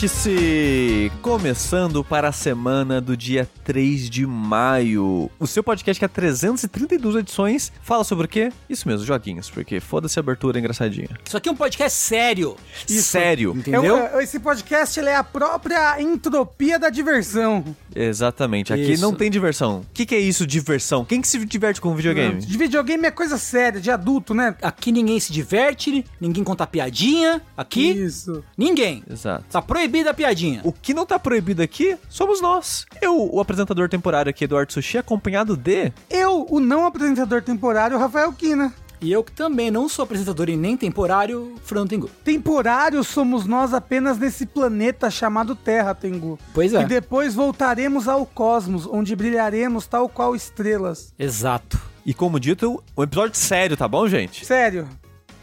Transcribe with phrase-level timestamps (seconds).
[0.00, 0.99] Vértice!
[1.20, 5.30] Começando para a semana do dia 3 de maio.
[5.38, 8.50] O seu podcast que há 332 edições fala sobre o quê?
[8.70, 11.10] Isso mesmo, joguinhos, porque foda-se a abertura engraçadinha.
[11.26, 12.56] Isso aqui é um podcast sério.
[12.86, 13.52] Sério.
[13.54, 13.98] Entendeu?
[13.98, 17.64] É um- esse podcast ele é a própria entropia da diversão.
[17.94, 18.72] Exatamente.
[18.72, 19.02] Aqui Isso.
[19.02, 19.80] não tem diversão.
[19.80, 21.04] O que, que é isso, diversão?
[21.04, 22.40] Quem que se diverte com videogame?
[22.40, 24.56] De videogame é coisa séria, de adulto, né?
[24.62, 27.42] Aqui ninguém se diverte, ninguém conta piadinha.
[27.54, 28.42] Aqui, Isso.
[28.56, 29.02] ninguém.
[29.10, 29.44] Exato.
[29.50, 30.62] Tá proibida a piadinha.
[30.64, 32.86] O que não tá proibido aqui somos nós.
[33.00, 35.92] Eu, o apresentador temporário aqui, Eduardo Sushi, acompanhado de.
[36.08, 38.72] Eu, o não apresentador temporário, Rafael Kina.
[39.02, 42.10] E eu que também não sou apresentador e nem temporário, Fernando Tengu.
[42.22, 46.38] Temporários somos nós apenas nesse planeta chamado Terra, Tengu.
[46.52, 46.82] Pois é.
[46.82, 51.14] E depois voltaremos ao cosmos, onde brilharemos tal qual estrelas.
[51.18, 51.80] Exato.
[52.04, 54.44] E como dito, um episódio sério, tá bom, gente?
[54.44, 54.86] Sério.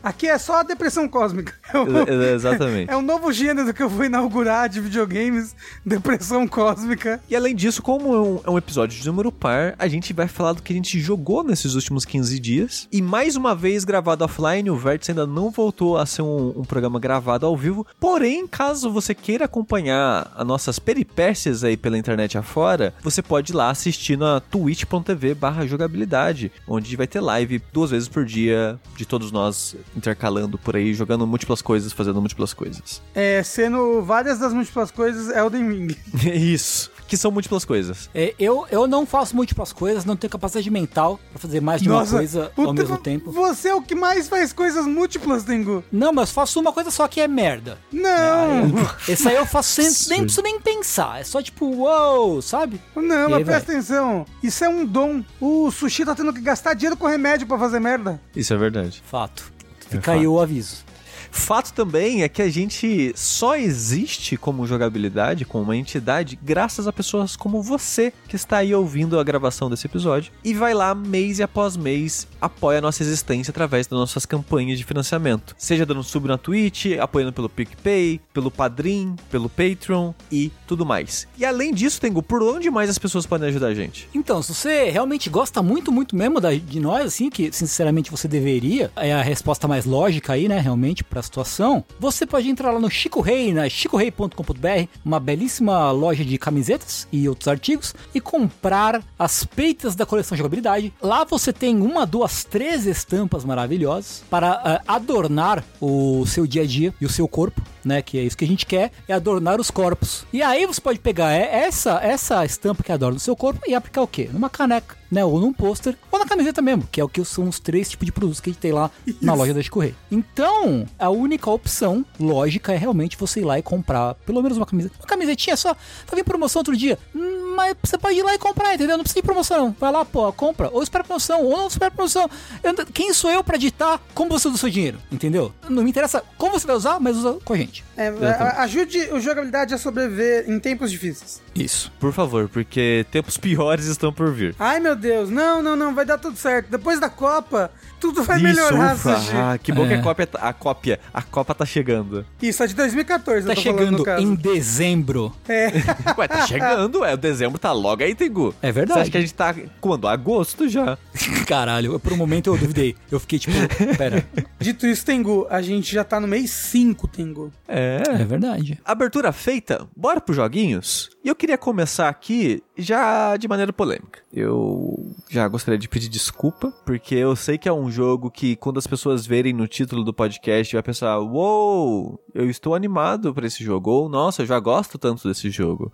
[0.03, 1.53] Aqui é só a depressão cósmica.
[1.73, 2.89] É um, Ex- Exatamente.
[2.91, 5.53] é um novo gênero que eu vou inaugurar de videogames,
[5.85, 7.19] depressão cósmica.
[7.29, 10.27] E além disso, como é um, é um episódio de número par, a gente vai
[10.29, 12.87] falar do que a gente jogou nesses últimos 15 dias.
[12.89, 16.63] E mais uma vez gravado offline, o Vértice ainda não voltou a ser um, um
[16.63, 17.85] programa gravado ao vivo.
[17.99, 23.55] Porém, caso você queira acompanhar as nossas peripécias aí pela internet afora, você pode ir
[23.55, 29.05] lá assistir na twitch.tv barra jogabilidade, onde vai ter live duas vezes por dia de
[29.05, 33.01] todos nós intercalando por aí, jogando múltiplas coisas, fazendo múltiplas coisas.
[33.13, 35.95] É, sendo várias das múltiplas coisas Elden Ring.
[36.33, 36.91] Isso.
[37.07, 38.09] Que são múltiplas coisas.
[38.13, 41.89] É, eu, eu não faço múltiplas coisas, não tenho capacidade mental pra fazer mais de
[41.89, 43.31] uma coisa ao mesmo tempo.
[43.31, 45.83] Você é o que mais faz coisas múltiplas, Tengu.
[45.91, 47.77] Não, mas faço uma coisa só que é merda.
[47.91, 48.73] Não,
[49.07, 51.21] Esse aí eu faço sem, nem preciso nem pensar.
[51.21, 52.79] É só tipo, uou, sabe?
[52.95, 54.25] não, E aí, mas presta atenção.
[54.43, 55.23] Isso é um dom.
[55.39, 58.19] O sushi tá tendo que gastar dinheiro com remédio pra fazer merda.
[58.35, 59.01] Isso é verdade.
[59.05, 59.56] Fato.
[59.89, 60.86] Fica aí o aviso.
[61.31, 66.93] Fato também é que a gente só existe como jogabilidade, como uma entidade, graças a
[66.93, 71.39] pessoas como você que está aí ouvindo a gravação desse episódio e vai lá mês
[71.39, 75.55] após mês apoia a nossa existência através das nossas campanhas de financiamento.
[75.57, 81.27] Seja dando sub na Twitch, apoiando pelo PicPay, pelo Padrim, pelo Patreon e tudo mais.
[81.37, 84.09] E além disso, Tengu, por onde mais as pessoas podem ajudar a gente?
[84.13, 88.91] Então, se você realmente gosta muito, muito mesmo de nós, assim, que sinceramente você deveria,
[88.95, 92.89] é a resposta mais lógica aí, né, realmente, pra situação, você pode entrar lá no
[92.89, 99.43] Chico Rei, na chicorei.com.br, uma belíssima loja de camisetas e outros artigos, e comprar as
[99.43, 100.93] peitas da coleção de jogabilidade.
[101.01, 106.65] Lá você tem uma, duas, três estampas maravilhosas para ah, adornar o seu dia a
[106.65, 109.59] dia e o seu corpo, né, que é isso que a gente quer, é adornar
[109.59, 110.25] os corpos.
[110.31, 113.73] E aí você pode pegar é, essa essa estampa que adorna o seu corpo e
[113.73, 114.29] aplicar o quê?
[114.31, 117.47] Numa caneca, né, ou num pôster, ou na camiseta mesmo, que é o que são
[117.47, 118.91] os três tipos de produtos que a gente tem lá
[119.21, 119.95] na loja da Rei.
[120.11, 124.65] Então, a única opção lógica é realmente você ir lá e comprar pelo menos uma
[124.65, 124.95] camiseta.
[124.99, 125.75] Uma camisetinha só,
[126.05, 128.95] tava em promoção outro dia, hum, mas você pode ir lá e comprar, entendeu?
[128.97, 129.75] Não precisa de promoção, não.
[129.79, 132.29] Vai lá, pô, compra, ou espera promoção, ou não espera promoção.
[132.63, 135.51] Eu quem sou eu pra ditar como você usa o seu dinheiro, entendeu?
[135.67, 137.83] Não me interessa como você vai usar, mas usa com a gente.
[137.97, 141.41] É, a- ajude o jogabilidade a sobreviver em tempos difíceis.
[141.55, 141.91] Isso.
[141.99, 144.55] Por favor, porque tempos piores estão por vir.
[144.59, 145.29] Ai, meu Deus.
[145.31, 145.95] Não, não, não.
[145.95, 146.69] Vai dar tudo certo.
[146.69, 149.17] Depois da Copa, tudo vai melhorar, ufa.
[149.33, 149.87] Ah, que bom É.
[149.87, 152.23] que a cópia, tá- a cópia, a Copa tá chegando.
[152.39, 154.21] Isso, é de 2014, Tá eu tô falando chegando no caso.
[154.21, 155.33] em dezembro.
[155.49, 155.71] É.
[156.17, 157.13] Ué, tá chegando, é.
[157.15, 158.53] O dezembro tá logo aí, Tengu.
[158.61, 158.99] É verdade.
[158.99, 160.07] Você acha que a gente tá quando?
[160.07, 160.97] Agosto já.
[161.47, 162.95] Caralho, por um momento eu duvidei.
[163.11, 163.55] Eu fiquei tipo,
[163.97, 164.25] pera.
[164.59, 167.51] Dito isso, Tengu, a gente já tá no mês 5, Tengu.
[167.67, 168.01] É.
[168.07, 168.79] É verdade.
[168.83, 171.09] Abertura feita, bora pros joguinhos?
[171.23, 174.19] E eu queria começar aqui já de maneira polêmica.
[174.31, 178.77] Eu já gostaria de pedir desculpa, porque eu sei que é um jogo que quando
[178.77, 183.63] as pessoas verem no título do podcast vai pensar, uou, eu estou animado pra esse
[183.63, 185.91] jogo, ou nossa, eu já gosto tanto desse jogo.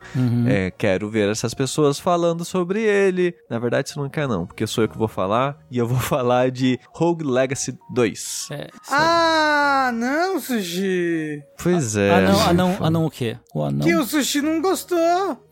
[0.47, 3.35] É, quero ver essas pessoas falando sobre ele.
[3.49, 5.99] Na verdade, isso não quer não, porque sou eu que vou falar, e eu vou
[5.99, 8.47] falar de Rogue Legacy 2.
[8.51, 8.69] É.
[8.89, 11.43] Ah, não, Sushi.
[11.61, 12.11] Pois é.
[12.11, 13.37] Anão, anão, anão o quê?
[13.53, 13.85] O anão.
[13.85, 14.97] Que o Sushi não gostou.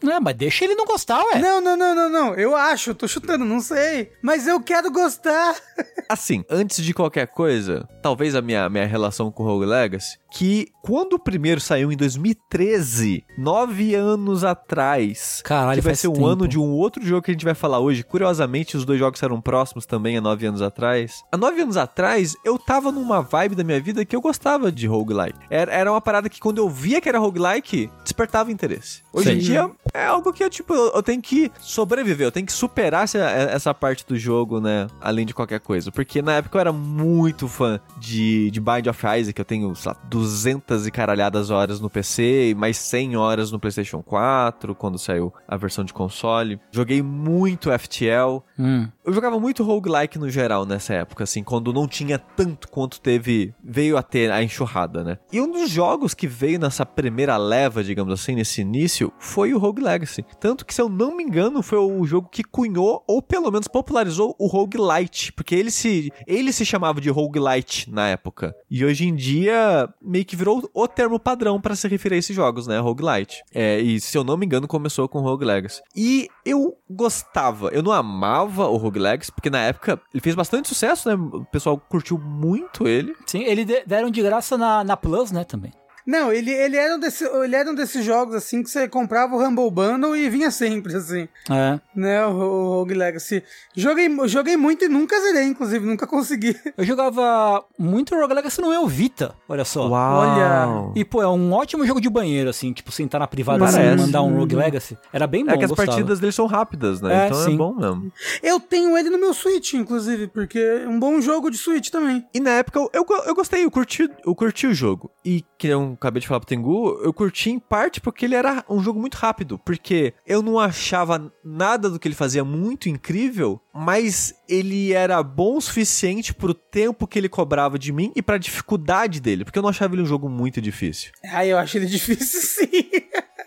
[0.02, 1.40] Não, mas deixa ele não gostar, ué.
[1.40, 2.34] Não, não, não, não, não.
[2.36, 4.12] Eu acho, tô chutando, não sei.
[4.22, 5.56] Mas eu quero gostar.
[6.08, 10.68] Assim, antes de qualquer coisa, talvez a minha, minha relação com o Rogue Legacy, que
[10.82, 16.13] quando o primeiro saiu em 2013, nove anos atrás, Caralho, Caralho, que vai ser um
[16.13, 16.25] tempo.
[16.25, 18.03] ano de um outro jogo que a gente vai falar hoje.
[18.03, 21.23] Curiosamente, os dois jogos eram próximos também há nove anos atrás.
[21.31, 24.88] Há nove anos atrás, eu tava numa vibe da minha vida que eu gostava de
[24.88, 25.38] roguelike.
[25.50, 29.01] Era, era uma parada que quando eu via que era roguelike, despertava interesse.
[29.13, 29.45] Hoje em Sim.
[29.45, 33.03] dia, é algo que eu, tipo, eu, eu tenho que sobreviver, eu tenho que superar
[33.03, 34.88] essa, essa parte do jogo, né?
[35.00, 35.91] Além de qualquer coisa.
[35.91, 39.91] Porque na época eu era muito fã de, de Bind of Isaac, eu tenho, sei
[39.91, 44.97] lá, 200 e caralhadas horas no PC e mais 100 horas no PlayStation 4, quando
[44.97, 46.60] saiu a versão de console.
[46.72, 48.42] Joguei muito FTL.
[48.60, 48.88] Hum.
[49.03, 53.51] Eu jogava muito roguelike no geral nessa época, assim, quando não tinha tanto quanto teve,
[53.63, 55.18] veio a ter a enxurrada, né?
[55.31, 59.57] E um dos jogos que veio nessa primeira leva, digamos assim, nesse início, foi o
[59.57, 60.24] Rogue Legacy.
[60.39, 63.68] Tanto que, se eu não me engano, foi o jogo que cunhou, ou pelo menos
[63.68, 68.56] popularizou, o roguelite, porque ele se, ele se chamava de roguelite na época.
[68.69, 72.36] E hoje em dia, meio que virou o termo padrão para se referir a esses
[72.36, 72.80] jogos, né?
[72.80, 73.42] Roguelite.
[73.51, 75.81] É, e se eu não me engano, começou com Rogue Legacy.
[75.95, 80.68] E eu gostava, eu não amava o Rogue Legacy, porque na época ele fez bastante
[80.68, 81.16] sucesso, né?
[81.16, 83.16] O pessoal curtiu muito ele.
[83.26, 85.72] Sim, eles de- deram de graça na, na Plus, né, também.
[86.06, 89.36] Não, ele, ele, era um desse, ele era um desses jogos, assim, que você comprava
[89.36, 91.80] o Humble Bundle e vinha sempre, assim, É.
[91.95, 93.44] né, o, o Rogue Legacy.
[93.75, 96.56] Joguei, joguei muito e nunca zerei, inclusive, nunca consegui.
[96.77, 99.89] Eu jogava muito Rogue Legacy no meu Vita, olha só.
[99.89, 100.92] Olha.
[100.95, 103.95] E, pô, é um ótimo jogo de banheiro, assim, tipo, sentar na privada assim, Parece.
[103.95, 104.97] e mandar um Rogue Legacy.
[105.13, 105.88] Era bem bom, é que as gostava.
[105.92, 107.24] partidas dele são rápidas, né?
[107.24, 107.54] É, então sim.
[107.54, 108.12] é bom mesmo.
[108.42, 112.25] Eu tenho ele no meu Switch, inclusive, porque é um bom jogo de Switch também.
[112.33, 115.12] E na época eu, eu, eu gostei, eu curti, eu curti o jogo.
[115.24, 118.64] E que eu acabei de falar pro Tengu, eu curti em parte porque ele era
[118.70, 119.60] um jogo muito rápido.
[119.60, 125.58] Porque eu não achava nada do que ele fazia muito incrível, mas ele era bom
[125.58, 129.44] o suficiente pro tempo que ele cobrava de mim e pra dificuldade dele.
[129.44, 131.12] Porque eu não achava ele um jogo muito difícil.
[131.32, 132.90] Ai, eu acho ele difícil, sim.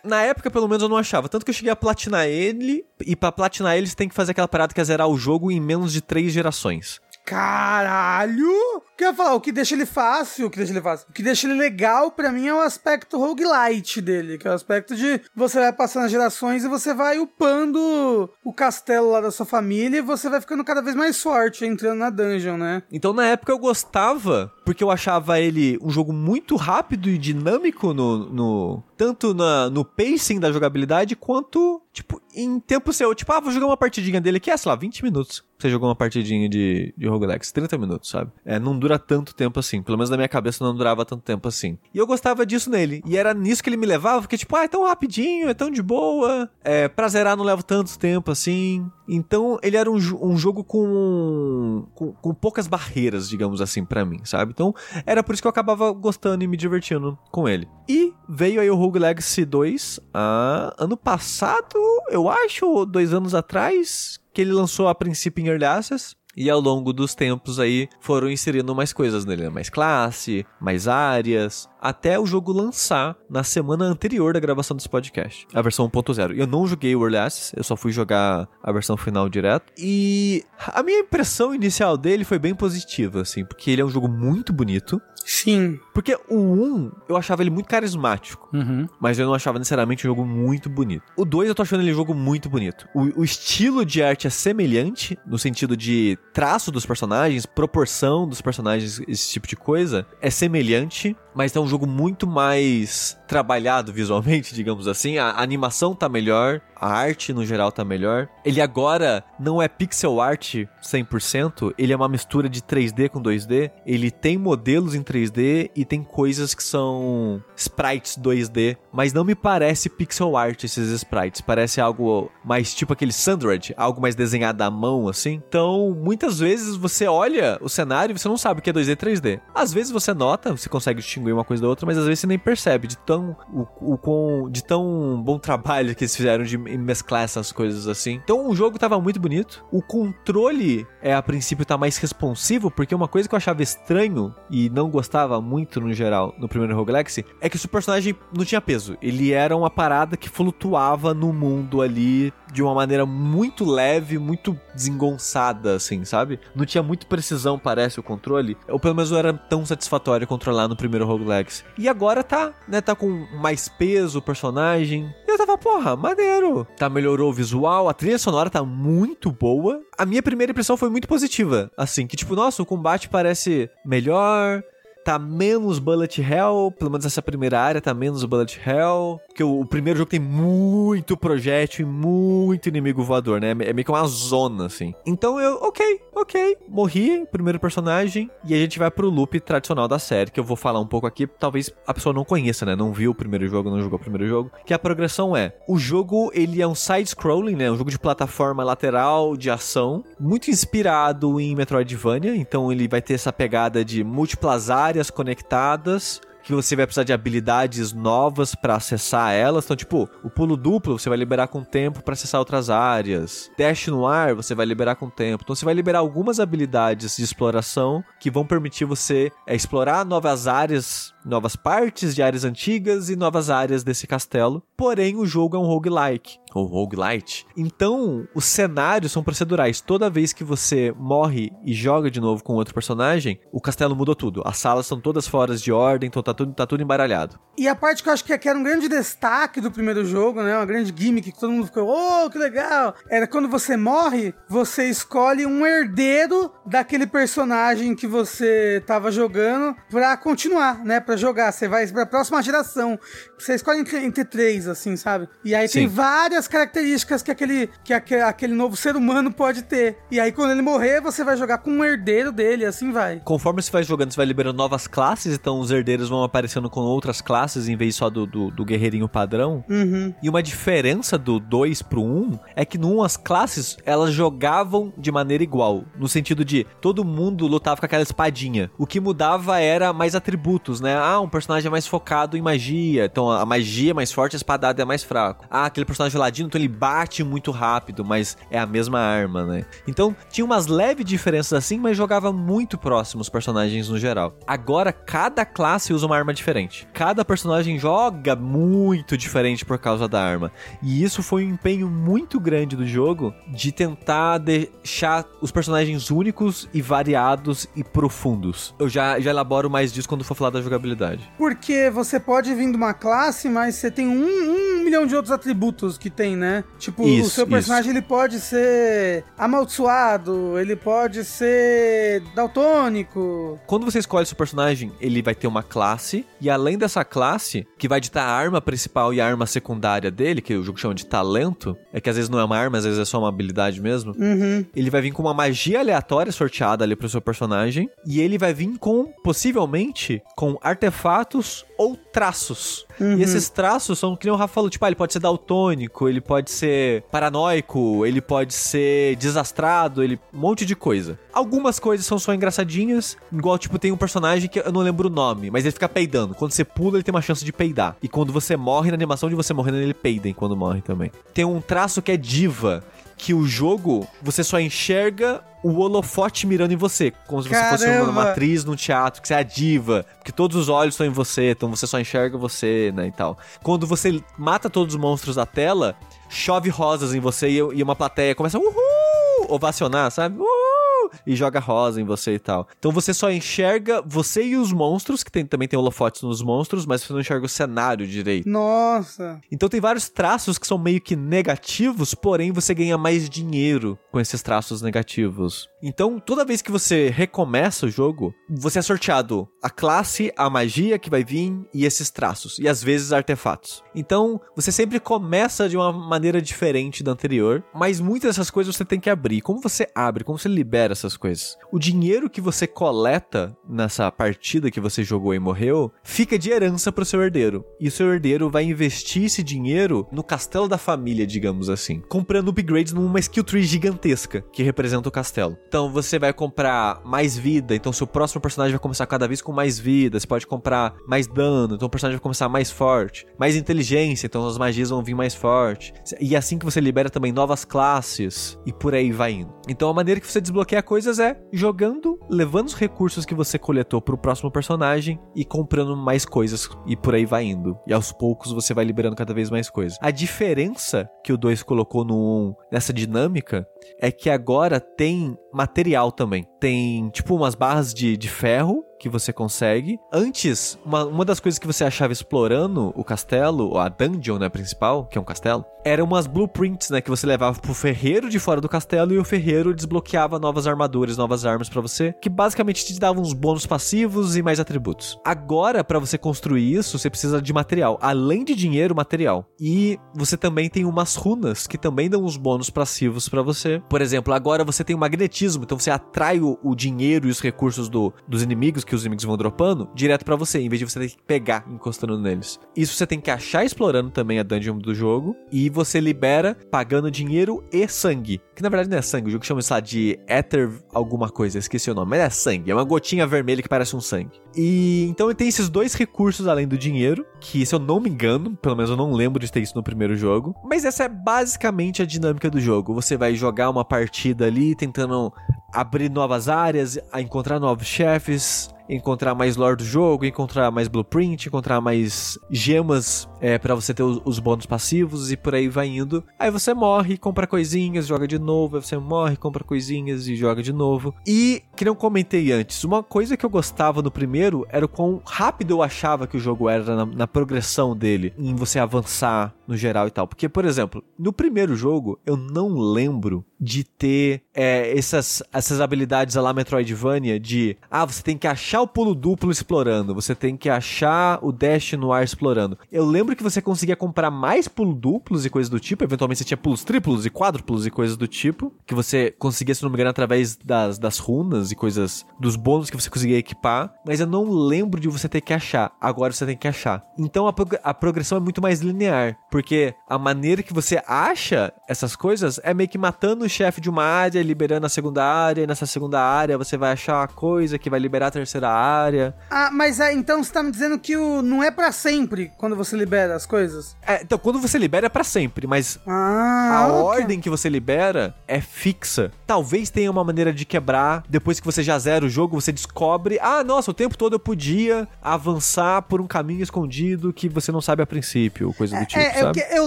[0.04, 1.28] Na época, pelo menos, eu não achava.
[1.30, 2.84] Tanto que eu cheguei a platinar ele.
[3.06, 5.50] E pra platinar ele, você tem que fazer aquela parada que é zerar o jogo
[5.50, 7.00] em menos de três gerações.
[7.24, 8.52] Caralho!
[8.96, 9.34] Que eu ia falar?
[9.34, 11.06] O que deixa ele fácil, o que deixa ele fácil?
[11.10, 14.54] O que deixa ele legal pra mim é o aspecto roguelite dele, que é o
[14.54, 19.30] aspecto de você vai passando as gerações e você vai upando o castelo lá da
[19.30, 22.82] sua família e você vai ficando cada vez mais forte entrando na dungeon, né?
[22.92, 27.92] Então na época eu gostava, porque eu achava ele um jogo muito rápido e dinâmico
[27.92, 28.30] no.
[28.30, 33.14] no tanto na, no pacing da jogabilidade, quanto, tipo, em tempo seu.
[33.14, 35.44] Tipo, ah, vou jogar uma partidinha dele aqui, é, sei lá, 20 minutos.
[35.58, 38.30] Você jogou uma partidinha de, de roguelikes, 30 minutos, sabe?
[38.44, 39.82] É, não dura tanto tempo assim.
[39.82, 41.78] Pelo menos na minha cabeça não durava tanto tempo assim.
[41.92, 43.02] E eu gostava disso nele.
[43.06, 45.70] E era nisso que ele me levava, porque, tipo, ah, é tão rapidinho, é tão
[45.70, 46.50] de boa.
[46.62, 48.86] É, pra zerar não leva tanto tempo assim.
[49.08, 54.20] Então, ele era um, um jogo com, com, com poucas barreiras, digamos assim, pra mim,
[54.24, 54.52] sabe?
[54.52, 54.74] Então,
[55.06, 57.68] era por isso que eu acabava gostando e me divertindo com ele.
[57.88, 61.78] E veio aí o Rogue Legacy 2 ah, ano passado,
[62.10, 66.16] eu acho, dois anos atrás, que ele lançou a princípio em Early Access.
[66.36, 69.48] E ao longo dos tempos aí foram inserindo mais coisas nele, né?
[69.48, 75.46] mais classe, mais áreas, até o jogo lançar na semana anterior da gravação desse podcast,
[75.52, 76.34] a versão 1.0.
[76.34, 79.70] Eu não joguei o Early Access, eu só fui jogar a versão final direto.
[79.76, 80.42] E
[80.72, 84.50] a minha impressão inicial dele foi bem positiva, assim, porque ele é um jogo muito
[84.50, 84.98] bonito.
[85.26, 85.78] Sim.
[85.92, 88.48] Porque o 1, eu achava ele muito carismático.
[88.52, 88.86] Uhum.
[89.00, 91.04] Mas eu não achava necessariamente um jogo muito bonito.
[91.16, 92.86] O 2 eu tô achando ele um jogo muito bonito.
[92.94, 98.40] O, o estilo de arte é semelhante, no sentido de traço dos personagens, proporção dos
[98.40, 104.54] personagens, esse tipo de coisa, é semelhante, mas é um jogo muito mais trabalhado visualmente,
[104.56, 105.18] digamos assim.
[105.18, 108.28] A, animação tá melhor, a arte no geral tá melhor.
[108.44, 113.70] Ele agora não é pixel art 100%, ele é uma mistura de 3D com 2D.
[113.84, 119.34] Ele tem modelos em 3D e tem coisas que são sprites 2D, mas não me
[119.34, 121.40] parece pixel art esses sprites.
[121.40, 125.42] Parece algo mais tipo aquele Sandred, algo mais desenhado à mão assim.
[125.48, 128.90] Então, muitas vezes você olha o cenário e você não sabe o que é 2D
[128.90, 129.40] e 3D.
[129.54, 132.26] Às vezes você nota, você consegue distinguir uma coisa da outra, mas às vezes você
[132.26, 136.56] nem percebe de tão o, o com de tão bom trabalho que eles fizeram de
[136.56, 138.20] mesclar essas coisas assim.
[138.22, 139.64] Então, o jogo tava muito bonito.
[139.70, 144.34] O controle é a princípio tá mais responsivo, porque uma coisa que eu achava estranho
[144.50, 148.14] e não gostava muito no geral no primeiro Rogue Legacy é que o seu personagem
[148.36, 148.96] não tinha peso.
[149.00, 154.58] Ele era uma parada que flutuava no mundo ali de uma maneira muito leve, muito
[154.72, 156.38] desengonçada, assim, sabe?
[156.54, 158.56] Não tinha muito precisão, parece, o controle.
[158.68, 161.64] Ou pelo menos não era tão satisfatório controlar no primeiro Rogue Legacy.
[161.76, 162.80] E agora tá, né?
[162.80, 165.12] Tá com mais peso o personagem.
[165.26, 166.64] E eu tava, porra, maneiro.
[166.76, 169.80] Tá, melhorou o visual, a trilha sonora tá muito boa.
[169.98, 171.72] A minha primeira impressão foi muito positiva.
[171.76, 174.62] Assim, que tipo, nossa, o combate parece melhor.
[175.04, 179.60] Tá menos bullet hell, pelo menos essa primeira área tá menos bullet hell, porque o,
[179.60, 183.50] o primeiro jogo tem muito projétil e muito inimigo voador, né?
[183.50, 184.94] É meio que uma zona, assim.
[185.06, 189.98] Então eu, ok, ok, morri, primeiro personagem, e a gente vai pro loop tradicional da
[189.98, 192.74] série, que eu vou falar um pouco aqui, talvez a pessoa não conheça, né?
[192.74, 195.78] Não viu o primeiro jogo, não jogou o primeiro jogo, que a progressão é, o
[195.78, 197.70] jogo, ele é um side-scrolling, né?
[197.70, 203.14] Um jogo de plataforma lateral, de ação, muito inspirado em Metroidvania, então ele vai ter
[203.14, 209.32] essa pegada de múltiplas áreas conectadas, que você vai precisar de habilidades novas para acessar
[209.32, 209.64] elas.
[209.64, 213.50] Então, tipo, o pulo duplo você vai liberar com tempo para acessar outras áreas.
[213.56, 215.42] Dash no ar você vai liberar com tempo.
[215.42, 220.46] Então, você vai liberar algumas habilidades de exploração que vão permitir você é, explorar novas
[220.46, 224.62] áreas, novas partes de áreas antigas e novas áreas desse castelo.
[224.76, 227.46] Porém, o jogo é um roguelike ou roguelite.
[227.56, 229.80] Então, os cenários são procedurais.
[229.80, 234.14] Toda vez que você morre e joga de novo com outro personagem, o castelo mudou
[234.14, 234.42] tudo.
[234.46, 237.38] As salas estão todas fora de ordem, então tá tudo, tá tudo embaralhado.
[237.56, 240.56] E a parte que eu acho que era um grande destaque do primeiro jogo, né?
[240.56, 242.94] Uma grande gimmick que todo mundo ficou, oh, que legal!
[243.08, 250.16] Era quando você morre, você escolhe um herdeiro daquele personagem que você tava jogando pra
[250.16, 251.00] continuar, né?
[251.00, 251.52] Pra jogar.
[251.52, 252.98] Você vai pra próxima geração.
[253.38, 255.28] Você escolhe entre, entre três, assim, sabe?
[255.44, 255.80] E aí Sim.
[255.80, 259.98] tem várias características que aquele, que aquele, aquele novo ser humano pode ter.
[260.10, 263.20] E aí, quando ele morrer, você vai jogar com um herdeiro dele, assim vai.
[263.24, 266.80] Conforme você vai jogando, você vai liberando novas classes, então os herdeiros vão aparecendo com
[266.80, 269.64] outras classes em vez só do, do, do guerreirinho padrão.
[269.68, 270.14] Uhum.
[270.22, 274.12] E uma diferença do 2 pro 1 um é que no 1 as classes elas
[274.12, 275.84] jogavam de maneira igual.
[275.96, 278.70] No sentido de todo mundo lutava com aquela espadinha.
[278.78, 280.96] O que mudava era mais atributos, né?
[280.96, 283.04] Ah, um personagem é mais focado em magia.
[283.04, 285.46] Então a magia é mais forte, a espadada é mais fraco.
[285.50, 289.64] Ah, aquele personagem ladino, então ele bate muito rápido, mas é a mesma arma, né?
[289.86, 294.36] Então tinha umas leves diferenças assim, mas jogava muito próximo os personagens no geral.
[294.46, 296.86] Agora cada classe usa uma arma diferente.
[296.92, 300.50] Cada personagem joga muito diferente por causa da arma.
[300.82, 306.68] E isso foi um empenho muito grande do jogo de tentar deixar os personagens únicos
[306.72, 308.74] e variados e profundos.
[308.78, 311.30] Eu já, já elaboro mais disso quando for falar da jogabilidade.
[311.38, 315.32] Porque você pode vir de uma classe, mas você tem um, um milhão de outros
[315.32, 316.64] atributos que tem, né?
[316.78, 317.98] Tipo, isso, o seu personagem isso.
[317.98, 323.58] ele pode ser amaldiçoado, ele pode ser daltônico.
[323.66, 327.86] Quando você escolhe seu personagem, ele vai ter uma classe, e além dessa classe, que
[327.86, 331.04] vai ditar a arma principal e a arma secundária dele, que o jogo chama de
[331.04, 333.80] talento, é que às vezes não é uma arma, às vezes é só uma habilidade
[333.80, 334.14] mesmo.
[334.18, 334.64] Uhum.
[334.74, 338.54] Ele vai vir com uma magia aleatória sorteada ali pro seu personagem, e ele vai
[338.54, 342.86] vir com, possivelmente, com artefatos ou traços.
[343.00, 343.18] Uhum.
[343.18, 346.08] E esses traços são, que nem o Rafa falou, tipo, ah, ele pode ser daltônico,
[346.08, 351.18] ele pode ser paranoico, ele pode ser desastrado, ele um monte de coisa.
[351.32, 355.12] Algumas coisas são só engraçadinhas, igual, tipo, tem um personagem que eu não lembro o
[355.12, 356.34] nome, mas ele fica peidando.
[356.34, 357.96] Quando você pula, ele tem uma chance de peidar.
[358.02, 361.10] E quando você morre, na animação de você morrendo, ele peida quando morre também.
[361.32, 362.82] Tem um traço que é diva,
[363.16, 367.78] que o jogo você só enxerga o holofote mirando em você, como se Caramba.
[367.78, 370.68] você fosse uma, uma atriz num teatro, que você é a diva, que todos os
[370.68, 373.38] olhos estão em você, então você só enxerga você, né, e tal.
[373.62, 375.96] Quando você mata todos os monstros da tela,
[376.28, 380.36] chove rosas em você e, e uma plateia começa a uhul, ovacionar, sabe?
[380.36, 380.83] Uhul!
[381.26, 382.68] E joga rosa em você e tal.
[382.78, 386.86] Então você só enxerga você e os monstros, que tem, também tem holofotes nos monstros,
[386.86, 388.48] mas você não enxerga o cenário direito.
[388.48, 389.40] Nossa!
[389.50, 394.20] Então tem vários traços que são meio que negativos, porém você ganha mais dinheiro com
[394.20, 395.68] esses traços negativos.
[395.86, 400.98] Então, toda vez que você recomeça o jogo, você é sorteado a classe, a magia
[400.98, 403.84] que vai vir e esses traços, e às vezes artefatos.
[403.94, 408.82] Então, você sempre começa de uma maneira diferente da anterior, mas muitas dessas coisas você
[408.82, 409.42] tem que abrir.
[409.42, 411.54] Como você abre, como você libera essas coisas?
[411.70, 416.90] O dinheiro que você coleta nessa partida que você jogou e morreu, fica de herança
[416.90, 417.62] pro seu herdeiro.
[417.78, 422.48] E o seu herdeiro vai investir esse dinheiro no castelo da família, digamos assim, comprando
[422.48, 425.58] upgrades numa skill tree gigantesca que representa o castelo.
[425.74, 429.50] Então você vai comprar mais vida, então seu próximo personagem vai começar cada vez com
[429.50, 433.56] mais vida, você pode comprar mais dano, então o personagem vai começar mais forte, mais
[433.56, 435.92] inteligência, então as magias vão vir mais forte.
[436.20, 439.52] E assim que você libera também novas classes e por aí vai indo.
[439.68, 444.00] Então a maneira que você desbloqueia coisas é jogando, levando os recursos que você coletou
[444.00, 447.76] pro próximo personagem e comprando mais coisas e por aí vai indo.
[447.84, 449.98] E aos poucos você vai liberando cada vez mais coisas.
[450.00, 453.66] A diferença que o 2 colocou no 1 um, nessa dinâmica
[453.98, 456.46] é que agora tem material também.
[456.64, 459.98] Tem, tipo, umas barras de, de ferro que você consegue.
[460.10, 465.04] Antes, uma, uma das coisas que você achava explorando o castelo, a dungeon, né, principal,
[465.04, 468.62] que é um castelo, eram umas blueprints, né, que você levava pro ferreiro de fora
[468.62, 472.98] do castelo e o ferreiro desbloqueava novas armaduras, novas armas para você, que basicamente te
[472.98, 475.18] davam uns bônus passivos e mais atributos.
[475.22, 479.46] Agora, para você construir isso, você precisa de material, além de dinheiro, material.
[479.60, 483.82] E você também tem umas runas que também dão uns bônus passivos para você.
[483.86, 487.40] Por exemplo, agora você tem o magnetismo, então você atrai o, o dinheiro e os
[487.40, 490.90] recursos do, dos inimigos que os inimigos vão dropando direto para você, em vez de
[490.90, 492.58] você ter que pegar encostando neles.
[492.76, 497.10] Isso você tem que achar explorando também a dungeon do jogo e você libera pagando
[497.10, 498.40] dinheiro e sangue.
[498.54, 501.58] Que na verdade não é sangue, o jogo chama isso lá de Ether alguma coisa,
[501.58, 504.40] esqueci o nome, mas é sangue, é uma gotinha vermelha que parece um sangue.
[504.56, 508.56] E então tem esses dois recursos além do dinheiro, que se eu não me engano,
[508.56, 512.02] pelo menos eu não lembro de ter isso no primeiro jogo, mas essa é basicamente
[512.02, 512.94] a dinâmica do jogo.
[512.94, 515.32] Você vai jogar uma partida ali tentando
[515.72, 521.80] abrir novas áreas, encontrar novos chefes, encontrar mais lore do jogo, encontrar mais blueprint, encontrar
[521.80, 526.24] mais gemas é, para você ter os, os, bônus passivos e por aí vai indo.
[526.38, 530.62] Aí você morre, compra coisinhas, joga de novo, aí você morre, compra coisinhas e joga
[530.62, 531.14] de novo.
[531.26, 535.20] E, que não comentei antes, uma coisa que eu gostava no primeiro era o quão
[535.24, 539.76] rápido eu achava que o jogo era na, na progressão dele, em você avançar no
[539.76, 540.26] geral e tal.
[540.26, 546.36] Porque, por exemplo, no primeiro jogo eu não lembro de ter é, essas, essas habilidades
[546.36, 550.68] lá Metroidvania de ah, você tem que achar o pulo duplo explorando, você tem que
[550.68, 552.78] achar o dash no ar explorando.
[552.90, 556.04] Eu lembro que você conseguia comprar mais pulos duplos e coisas do tipo.
[556.04, 558.72] Eventualmente você tinha pulos triplos e quádruplos e coisas do tipo.
[558.86, 562.24] Que você conseguia, se não me engano, através das, das runas e coisas.
[562.38, 563.92] dos bônus que você conseguia equipar.
[564.06, 565.92] Mas eu não lembro de você ter que achar.
[566.00, 567.04] Agora você tem que achar.
[567.18, 569.36] Então a, prog a progressão é muito mais linear.
[569.50, 573.90] Porque a maneira que você acha essas coisas é meio que matando o chefe de
[573.90, 575.62] uma área, liberando a segunda área.
[575.62, 579.34] E nessa segunda área você vai achar uma coisa que vai liberar a terceira área.
[579.50, 582.76] Ah, mas é, então você tá me dizendo que o, não é para sempre quando
[582.76, 583.96] você libera as coisas?
[584.06, 587.02] É, então, quando você libera é pra sempre, mas ah, a okay.
[587.02, 589.30] ordem que você libera é fixa.
[589.46, 591.24] Talvez tenha uma maneira de quebrar.
[591.28, 594.40] Depois que você já zera o jogo, você descobre: ah, nossa, o tempo todo eu
[594.40, 599.06] podia avançar por um caminho escondido que você não sabe a princípio, coisa do é,
[599.06, 599.60] tipo, é, sabe?
[599.60, 599.86] Eu, eu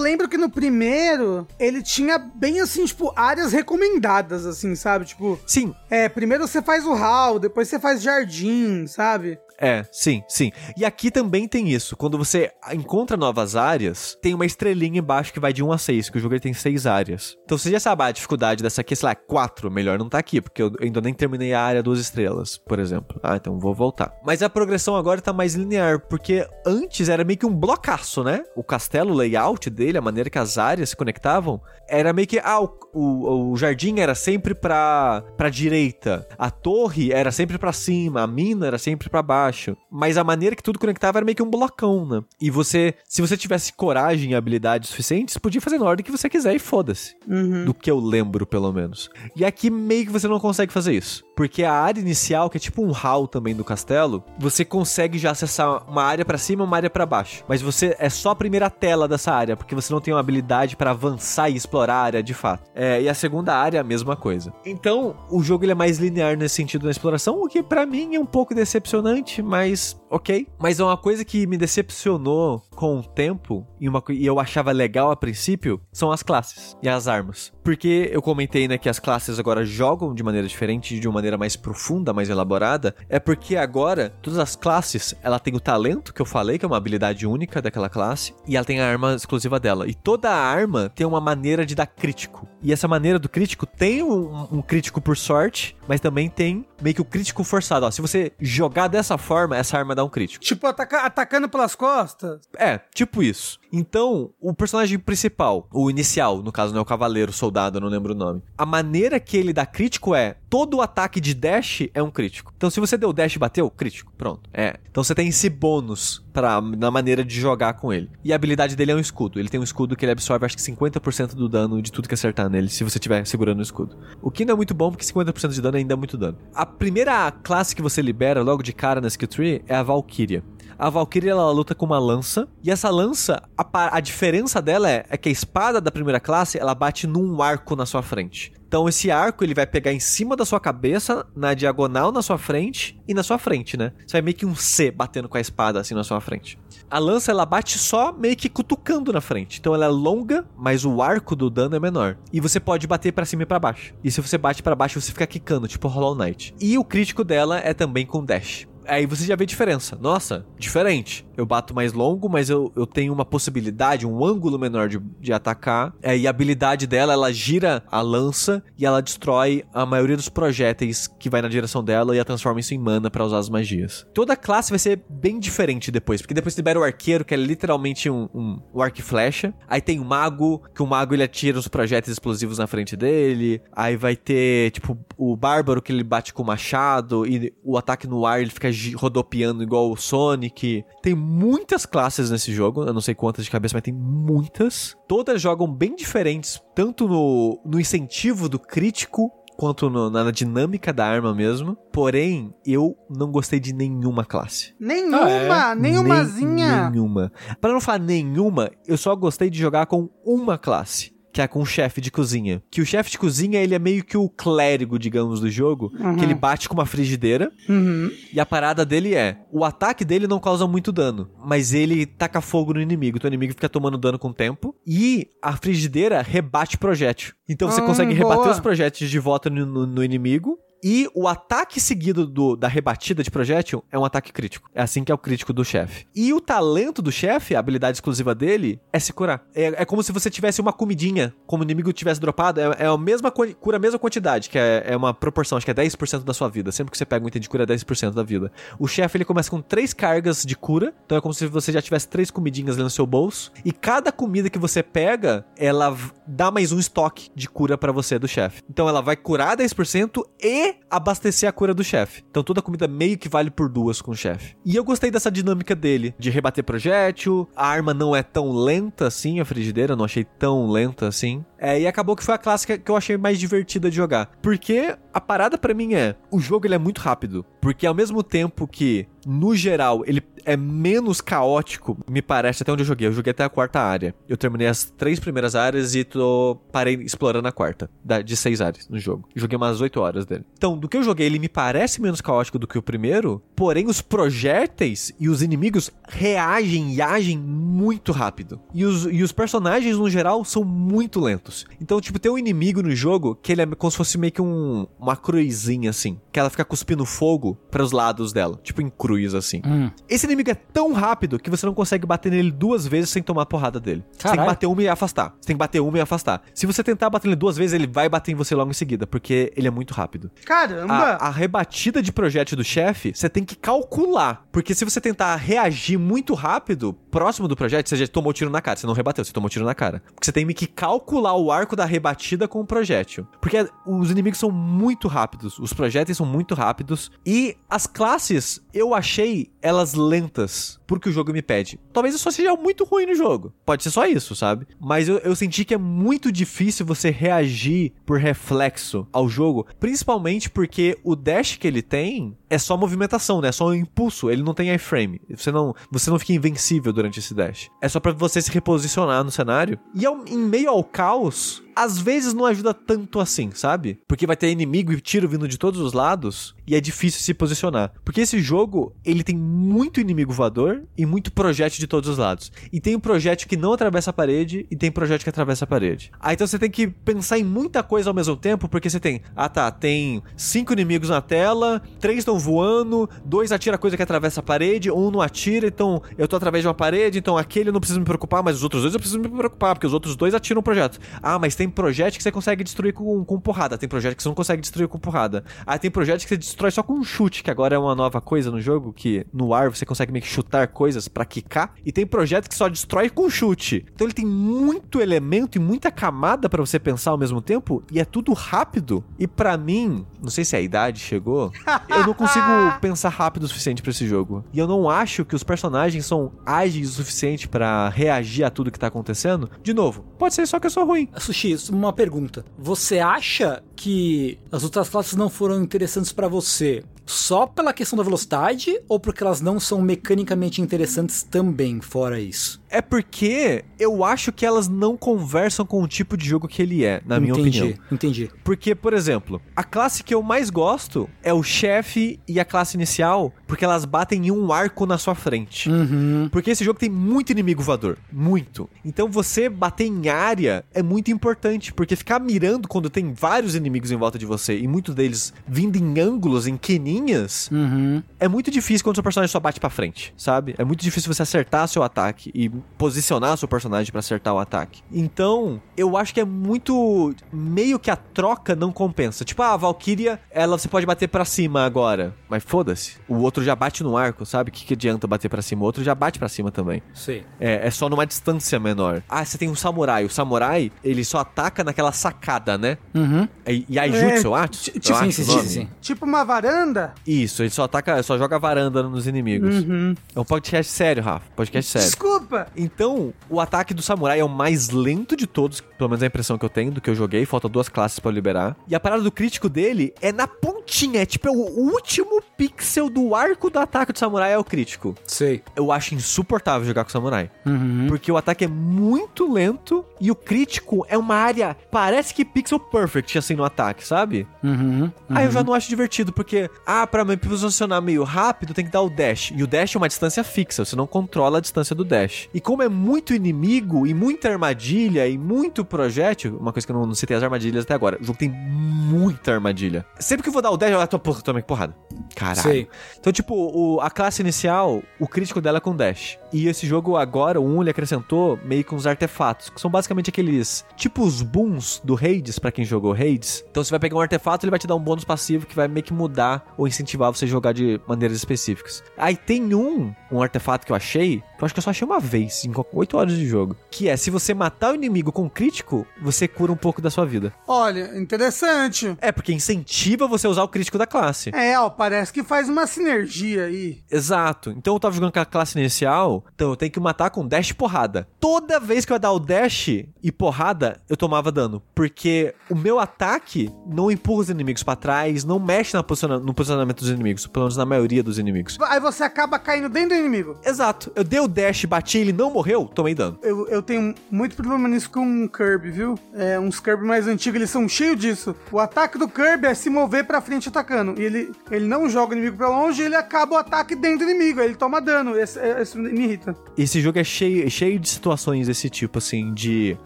[0.00, 5.04] lembro que no primeiro ele tinha bem assim, tipo, áreas recomendadas, assim, sabe?
[5.04, 5.38] Tipo.
[5.46, 5.74] Sim.
[5.90, 9.40] É, primeiro você faz o hall, depois você faz jardim, sabe?
[9.60, 10.52] É, sim, sim.
[10.76, 11.96] E aqui também tem isso.
[11.96, 16.10] Quando você encontra novas áreas, tem uma estrelinha embaixo que vai de 1 a 6,
[16.10, 17.36] que o jogo tem 6 áreas.
[17.44, 20.40] Então você já sabe a dificuldade dessa aqui, sei lá, 4, melhor não tá aqui,
[20.40, 23.18] porque eu ainda nem terminei a área 2 estrelas, por exemplo.
[23.22, 24.14] Ah, então vou voltar.
[24.24, 28.44] Mas a progressão agora tá mais linear, porque antes era meio que um blocaço, né?
[28.54, 32.38] O castelo, o layout dele, a maneira que as áreas se conectavam, era meio que,
[32.38, 37.72] ah, o, o, o jardim era sempre pra, pra direita, a torre era sempre pra
[37.72, 39.76] cima, a mina era sempre pra baixo baixo.
[39.90, 42.22] Mas a maneira que tudo conectava era meio que um blocão, né?
[42.40, 46.28] E você, se você tivesse coragem e habilidade suficientes, podia fazer na ordem que você
[46.28, 47.16] quiser e foda-se.
[47.26, 47.64] Uhum.
[47.64, 49.10] Do que eu lembro, pelo menos.
[49.34, 51.24] E aqui meio que você não consegue fazer isso.
[51.38, 55.30] Porque a área inicial, que é tipo um hall também do castelo, você consegue já
[55.30, 57.44] acessar uma área para cima uma área para baixo.
[57.46, 60.76] Mas você é só a primeira tela dessa área, porque você não tem uma habilidade
[60.76, 62.68] para avançar e explorar a área de fato.
[62.74, 64.52] É, e a segunda área é a mesma coisa.
[64.66, 68.16] Então, o jogo ele é mais linear nesse sentido na exploração, o que para mim
[68.16, 70.48] é um pouco decepcionante, mas ok.
[70.58, 74.72] Mas é uma coisa que me decepcionou com o tempo e, uma, e eu achava
[74.72, 77.52] legal a princípio são as classes e as armas.
[77.62, 81.27] Porque eu comentei, né, que as classes agora jogam de maneira diferente, de uma maneira
[81.36, 82.94] mais profunda, mais elaborada.
[83.08, 86.68] É porque agora todas as classes, ela tem o talento que eu falei, que é
[86.68, 89.88] uma habilidade única daquela classe, e ela tem a arma exclusiva dela.
[89.88, 92.48] E toda arma tem uma maneira de dar crítico.
[92.62, 96.94] E essa maneira do crítico tem um, um crítico por sorte, mas também tem meio
[96.94, 97.86] que o crítico forçado.
[97.86, 100.44] Ó, se você jogar dessa forma, essa arma dá um crítico.
[100.44, 102.40] Tipo, ataca atacando pelas costas?
[102.56, 103.58] É, tipo isso.
[103.72, 107.80] Então, o personagem principal, o inicial, no caso, não é o cavaleiro, o soldado, eu
[107.80, 108.42] não lembro o nome.
[108.56, 112.52] A maneira que ele dá crítico é: todo ataque de dash é um crítico.
[112.56, 114.12] Então, se você deu dash e bateu, crítico.
[114.16, 114.48] Pronto.
[114.52, 114.78] É.
[114.90, 118.10] Então você tem esse bônus pra, na maneira de jogar com ele.
[118.24, 119.38] E a habilidade dele é um escudo.
[119.38, 122.14] Ele tem um escudo que ele absorve, acho que 50% do dano de tudo que
[122.14, 123.96] acertar nele, se você estiver segurando o escudo.
[124.20, 126.38] O que não é muito bom, porque 50% de dano ainda é muito dano.
[126.54, 130.42] A primeira classe que você libera logo de cara na skill tree é a Valkyria.
[130.78, 132.48] A Valkyria ela luta com uma lança.
[132.62, 136.58] E essa lança, a, a diferença dela é, é, que a espada da primeira classe
[136.58, 138.52] ela bate num arco na sua frente.
[138.68, 142.36] Então esse arco ele vai pegar em cima da sua cabeça, na diagonal na sua
[142.36, 143.92] frente e na sua frente, né?
[144.06, 146.58] Você vai meio que um C batendo com a espada assim na sua frente.
[146.90, 149.58] A lança ela bate só meio que cutucando na frente.
[149.58, 152.18] Então ela é longa, mas o arco do dano é menor.
[152.30, 153.94] E você pode bater para cima e para baixo.
[154.04, 156.54] E se você bate para baixo, você fica quicando, tipo Hollow Knight.
[156.60, 159.96] E o crítico dela é também com dash aí você já vê diferença.
[160.00, 161.26] Nossa, diferente.
[161.36, 165.32] Eu bato mais longo, mas eu, eu tenho uma possibilidade, um ângulo menor de, de
[165.32, 165.94] atacar.
[166.02, 170.28] É, e a habilidade dela, ela gira a lança e ela destrói a maioria dos
[170.28, 173.48] projéteis que vai na direção dela e a transforma isso em mana para usar as
[173.48, 174.06] magias.
[174.12, 178.10] Toda classe vai ser bem diferente depois, porque depois libera o arqueiro, que é literalmente
[178.10, 179.54] um, um, um arco e flecha.
[179.68, 183.60] Aí tem o mago, que o mago ele atira os projéteis explosivos na frente dele.
[183.72, 188.06] Aí vai ter, tipo, o bárbaro que ele bate com o machado e o ataque
[188.06, 190.84] no ar ele fica rodopiando igual o Sonic.
[191.02, 194.96] Tem muitas classes nesse jogo, eu não sei quantas de cabeça, mas tem muitas.
[195.06, 201.04] Todas jogam bem diferentes, tanto no, no incentivo do crítico quanto no, na dinâmica da
[201.04, 201.76] arma mesmo.
[201.92, 204.72] Porém, eu não gostei de nenhuma classe.
[204.78, 205.24] Nenhuma?
[205.24, 205.74] Ah, é?
[205.74, 206.90] Nenhumazinha?
[206.90, 207.32] nenhuma.
[207.60, 211.60] Para não falar nenhuma, eu só gostei de jogar com uma classe que é com
[211.60, 212.60] o chefe de cozinha.
[212.68, 216.16] Que o chefe de cozinha, ele é meio que o clérigo, digamos, do jogo, uhum.
[216.16, 217.52] que ele bate com uma frigideira.
[217.68, 218.10] Uhum.
[218.32, 222.40] E a parada dele é, o ataque dele não causa muito dano, mas ele taca
[222.40, 224.74] fogo no inimigo, então o inimigo fica tomando dano com o tempo.
[224.84, 227.34] E a frigideira rebate projétil.
[227.48, 228.30] Então você hum, consegue boa.
[228.30, 232.68] rebater os projéteis de volta no, no, no inimigo e o ataque seguido do, da
[232.68, 234.70] rebatida de projétil é um ataque crítico.
[234.74, 236.06] É assim que é o crítico do chefe.
[236.14, 239.42] E o talento do chefe, a habilidade exclusiva dele, é se curar.
[239.54, 242.60] É, é como se você tivesse uma comidinha, como o inimigo tivesse dropado.
[242.60, 245.70] É, é a mesma cura a mesma quantidade, que é, é uma proporção, acho que
[245.70, 246.70] é 10% da sua vida.
[246.72, 248.50] Sempre que você pega um item de cura, é 10% da vida.
[248.78, 250.94] O chefe, ele começa com três cargas de cura.
[251.06, 253.52] Então é como se você já tivesse três comidinhas ali no seu bolso.
[253.64, 258.18] E cada comida que você pega, ela dá mais um estoque de cura para você
[258.18, 258.62] do chefe.
[258.68, 262.24] Então ela vai curar 10% e abastecer a cura do chefe.
[262.30, 264.56] Então toda a comida meio que vale por duas com o chefe.
[264.64, 269.06] E eu gostei dessa dinâmica dele, de rebater projétil, a arma não é tão lenta
[269.06, 271.44] assim, a frigideira, não achei tão lenta assim.
[271.58, 274.30] É, e acabou que foi a clássica que eu achei mais divertida de jogar.
[274.40, 277.44] Porque a parada para mim é, o jogo ele é muito rápido.
[277.60, 282.82] Porque ao mesmo tempo que, no geral, ele é menos caótico, me parece, até onde
[282.82, 283.08] eu joguei.
[283.08, 284.14] Eu joguei até a quarta área.
[284.28, 287.90] Eu terminei as três primeiras áreas e tô parei explorando a quarta,
[288.24, 289.28] de seis áreas no jogo.
[289.34, 290.44] Joguei umas oito horas dele.
[290.56, 293.86] Então, do que eu joguei, ele me parece menos caótico do que o primeiro, porém
[293.86, 298.60] os projéteis e os inimigos reagem e agem muito rápido.
[298.72, 301.47] E os, e os personagens, no geral, são muito lentos.
[301.80, 304.42] Então, tipo, tem um inimigo no jogo que ele é como se fosse meio que
[304.42, 306.20] um, uma cruzinha, assim.
[306.32, 308.58] Que ela fica cuspindo fogo para os lados dela.
[308.62, 309.62] Tipo em cruz, assim.
[309.64, 309.90] Hum.
[310.08, 313.46] Esse inimigo é tão rápido que você não consegue bater nele duas vezes sem tomar
[313.46, 314.02] porrada dele.
[314.02, 314.18] Caralho.
[314.18, 315.34] Você tem que bater uma e afastar.
[315.40, 316.42] Você tem que bater uma e afastar.
[316.54, 319.06] Se você tentar bater nele duas vezes, ele vai bater em você logo em seguida,
[319.06, 320.30] porque ele é muito rápido.
[320.44, 320.94] Caramba!
[320.94, 324.46] A, a rebatida de projétil do chefe, você tem que calcular.
[324.52, 328.60] Porque se você tentar reagir muito rápido, próximo do projétil, você já tomou tiro na
[328.60, 328.76] cara.
[328.78, 330.02] Você não rebateu, você tomou tiro na cara.
[330.14, 333.26] Porque você tem que calcular o arco da rebatida com o projétil.
[333.40, 337.10] Porque os inimigos são muito rápidos, os projéteis são muito rápidos.
[337.24, 341.78] E as classes, eu achei elas lentas, porque o jogo me pede.
[341.92, 343.52] Talvez eu só seja muito ruim no jogo.
[343.64, 344.66] Pode ser só isso, sabe?
[344.80, 350.48] Mas eu, eu senti que é muito difícil você reagir por reflexo ao jogo, principalmente
[350.48, 353.48] porque o dash que ele tem é só movimentação, né?
[353.48, 355.20] É só um impulso, ele não tem iframe.
[355.30, 357.68] Você não, você não fica invencível durante esse dash.
[357.80, 359.78] É só para você se reposicionar no cenário.
[359.94, 364.00] E ao, em meio ao caos, às vezes não ajuda tanto assim, sabe?
[364.08, 367.32] Porque vai ter inimigo e tiro vindo de todos os lados e é difícil se
[367.32, 367.92] posicionar.
[368.04, 372.50] Porque esse jogo, ele tem muito inimigo voador e muito projétil de todos os lados.
[372.72, 375.68] E tem um projétil que não atravessa a parede e tem projétil que atravessa a
[375.68, 376.10] parede.
[376.18, 379.22] Aí então você tem que pensar em muita coisa ao mesmo tempo, porque você tem,
[379.36, 384.40] ah tá, tem cinco inimigos na tela, três estão voando, dois atira coisa que atravessa
[384.40, 387.72] a parede, um não atira, então eu tô através de uma parede, então aquele eu
[387.72, 390.16] não preciso me preocupar, mas os outros dois eu preciso me preocupar, porque os outros
[390.16, 390.98] dois atiram o projeto.
[391.22, 394.22] Ah, mas tem tem projeto que você consegue destruir com, com porrada, tem projeto que
[394.22, 395.44] você não consegue destruir com porrada.
[395.66, 398.20] Aí tem projeto que você destrói só com um chute, que agora é uma nova
[398.20, 401.74] coisa no jogo, que no ar você consegue meio que chutar coisas para quicar.
[401.84, 403.84] E tem projeto que só destrói com chute.
[403.94, 408.00] Então ele tem muito elemento e muita camada para você pensar ao mesmo tempo, e
[408.00, 409.04] é tudo rápido.
[409.18, 411.52] E para mim, não sei se a idade chegou,
[411.90, 412.46] eu não consigo
[412.80, 414.44] pensar rápido o suficiente para esse jogo.
[414.52, 418.70] E eu não acho que os personagens são ágeis o suficiente para reagir a tudo
[418.70, 419.50] que tá acontecendo.
[419.62, 421.08] De novo, pode ser só que eu sou ruim.
[421.16, 422.44] Sushi, uma pergunta.
[422.58, 428.02] Você acha que as outras classes não foram interessantes para você só pela questão da
[428.02, 432.60] velocidade ou porque elas não são mecanicamente interessantes também, fora isso?
[432.70, 436.84] É porque eu acho que elas não conversam com o tipo de jogo que ele
[436.84, 437.78] é, na minha entendi, opinião.
[437.90, 438.30] entendi.
[438.44, 442.76] Porque, por exemplo, a classe que eu mais gosto é o chefe e a classe
[442.76, 445.70] inicial, porque elas batem em um arco na sua frente.
[445.70, 446.28] Uhum.
[446.30, 447.98] Porque esse jogo tem muito inimigo voador.
[448.12, 448.68] Muito.
[448.84, 451.72] Então você bater em área é muito importante.
[451.72, 455.76] Porque ficar mirando quando tem vários inimigos em volta de você e muitos deles vindo
[455.76, 456.56] em ângulos, em
[456.98, 458.02] queninhas, Uhum.
[458.18, 460.54] é muito difícil quando seu personagem só bate pra frente, sabe?
[460.58, 464.82] É muito difícil você acertar seu ataque e posicionar seu personagem pra acertar o ataque.
[464.92, 469.24] Então, eu acho que é muito meio que a troca não compensa.
[469.24, 472.96] Tipo, ah, a Valkyria, ela você pode bater pra cima agora, mas foda-se.
[473.08, 474.50] O outro já bate no arco, sabe?
[474.50, 475.62] O que, que adianta bater pra cima?
[475.62, 476.82] O outro já bate pra cima também.
[476.94, 477.24] Sei.
[477.40, 479.02] É, é só numa distância menor.
[479.08, 480.04] Ah, você tem um samurai.
[480.04, 482.78] O samurai, ele só ataca naquela sacada, né?
[482.94, 483.28] Uhum.
[483.46, 484.48] E, e Aijutsu, eu acho.
[484.52, 485.68] ti- Eu tipo, acho sim, o sim, sim, sim.
[485.80, 486.87] Tipo uma varanda?
[487.06, 489.64] Isso, ele só ataca, só joga varanda nos inimigos.
[489.64, 489.94] Uhum.
[490.14, 491.26] É um podcast sério, Rafa.
[491.34, 491.88] Podcast sério.
[491.88, 492.46] Desculpa!
[492.56, 496.08] Então, o ataque do samurai é o mais lento de todos, pelo menos é a
[496.08, 497.24] impressão que eu tenho do que eu joguei.
[497.24, 498.56] Falta duas classes pra eu liberar.
[498.66, 500.26] E a parada do crítico dele é na
[500.68, 504.44] pontinha, é tipo é o último pixel do arco do ataque do samurai é o
[504.44, 504.94] crítico.
[505.06, 505.42] Sei.
[505.56, 507.30] Eu acho insuportável jogar com samurai.
[507.46, 507.86] Uhum.
[507.88, 512.60] Porque o ataque é muito lento e o crítico é uma área, parece que pixel
[512.60, 514.26] perfect assim no ataque, sabe?
[514.44, 514.92] Uhum.
[515.08, 518.70] Aí eu já não acho divertido, porque, ah, pra me posicionar meio rápido tem que
[518.70, 519.32] dar o dash.
[519.34, 522.28] E o dash é uma distância fixa, você não controla a distância do dash.
[522.34, 526.76] E como é muito inimigo e muita armadilha e muito projétil, uma coisa que eu
[526.76, 529.86] não, não citei as armadilhas até agora, o jogo tem muita armadilha.
[529.98, 531.74] Sempre que eu vou dar o dash, eu ah, tô, porra, tomei porrada.
[532.14, 532.42] Caralho.
[532.42, 532.68] Sei.
[532.98, 536.18] Então, tipo, o- a classe inicial, o crítico dela é com dash.
[536.32, 540.10] E esse jogo agora, o 1, ele acrescentou meio com os artefatos, que são basicamente
[540.10, 543.44] aqueles, tipo os booms do Hades, pra quem jogou Hades.
[543.50, 545.68] Então você vai pegar um artefato, ele vai te dar um bônus passivo que vai
[545.68, 548.82] meio que mudar ou incentivar você a jogar de maneiras específicas.
[548.96, 551.86] Aí tem um, um artefato que eu achei, que eu acho que eu só achei
[551.86, 555.28] uma vez, em 8 horas de jogo, que é, se você matar o inimigo com
[555.30, 557.32] crítico, você cura um pouco da sua vida.
[557.46, 558.96] Olha, interessante.
[559.00, 561.30] É, porque incentiva você a usar o crítico da classe.
[561.34, 563.82] É, ó, parece que faz uma sinergia aí.
[563.90, 564.50] Exato.
[564.50, 567.50] Então eu tava jogando com a classe inicial, então eu tenho que matar com dash
[567.50, 568.08] e porrada.
[568.20, 569.68] Toda vez que eu ia dar o dash
[570.02, 571.62] e porrada, eu tomava dano.
[571.74, 576.32] Porque o meu ataque não empurra os inimigos pra trás, não mexe na posiciona- no
[576.34, 578.56] posicionamento dos inimigos, pelo menos na maioria dos inimigos.
[578.62, 580.36] Aí você acaba caindo dentro do inimigo.
[580.44, 580.90] Exato.
[580.94, 583.18] Eu dei o dash, bati, ele não morreu, tomei dano.
[583.22, 585.98] Eu, eu tenho muito problema nisso com o Kirby, viu?
[586.14, 588.34] É, uns Kirby mais antigos, eles são cheios disso.
[588.52, 590.94] O ataque do Kirby é se mover pra frente atacando.
[591.00, 594.10] E ele, ele não joga o inimigo pra longe, ele acaba o ataque dentro do
[594.12, 594.40] inimigo.
[594.40, 595.18] Aí ele toma dano.
[595.18, 596.36] Esse, esse me irrita.
[596.56, 599.76] Esse jogo é cheio, cheio de situações desse tipo, assim, de.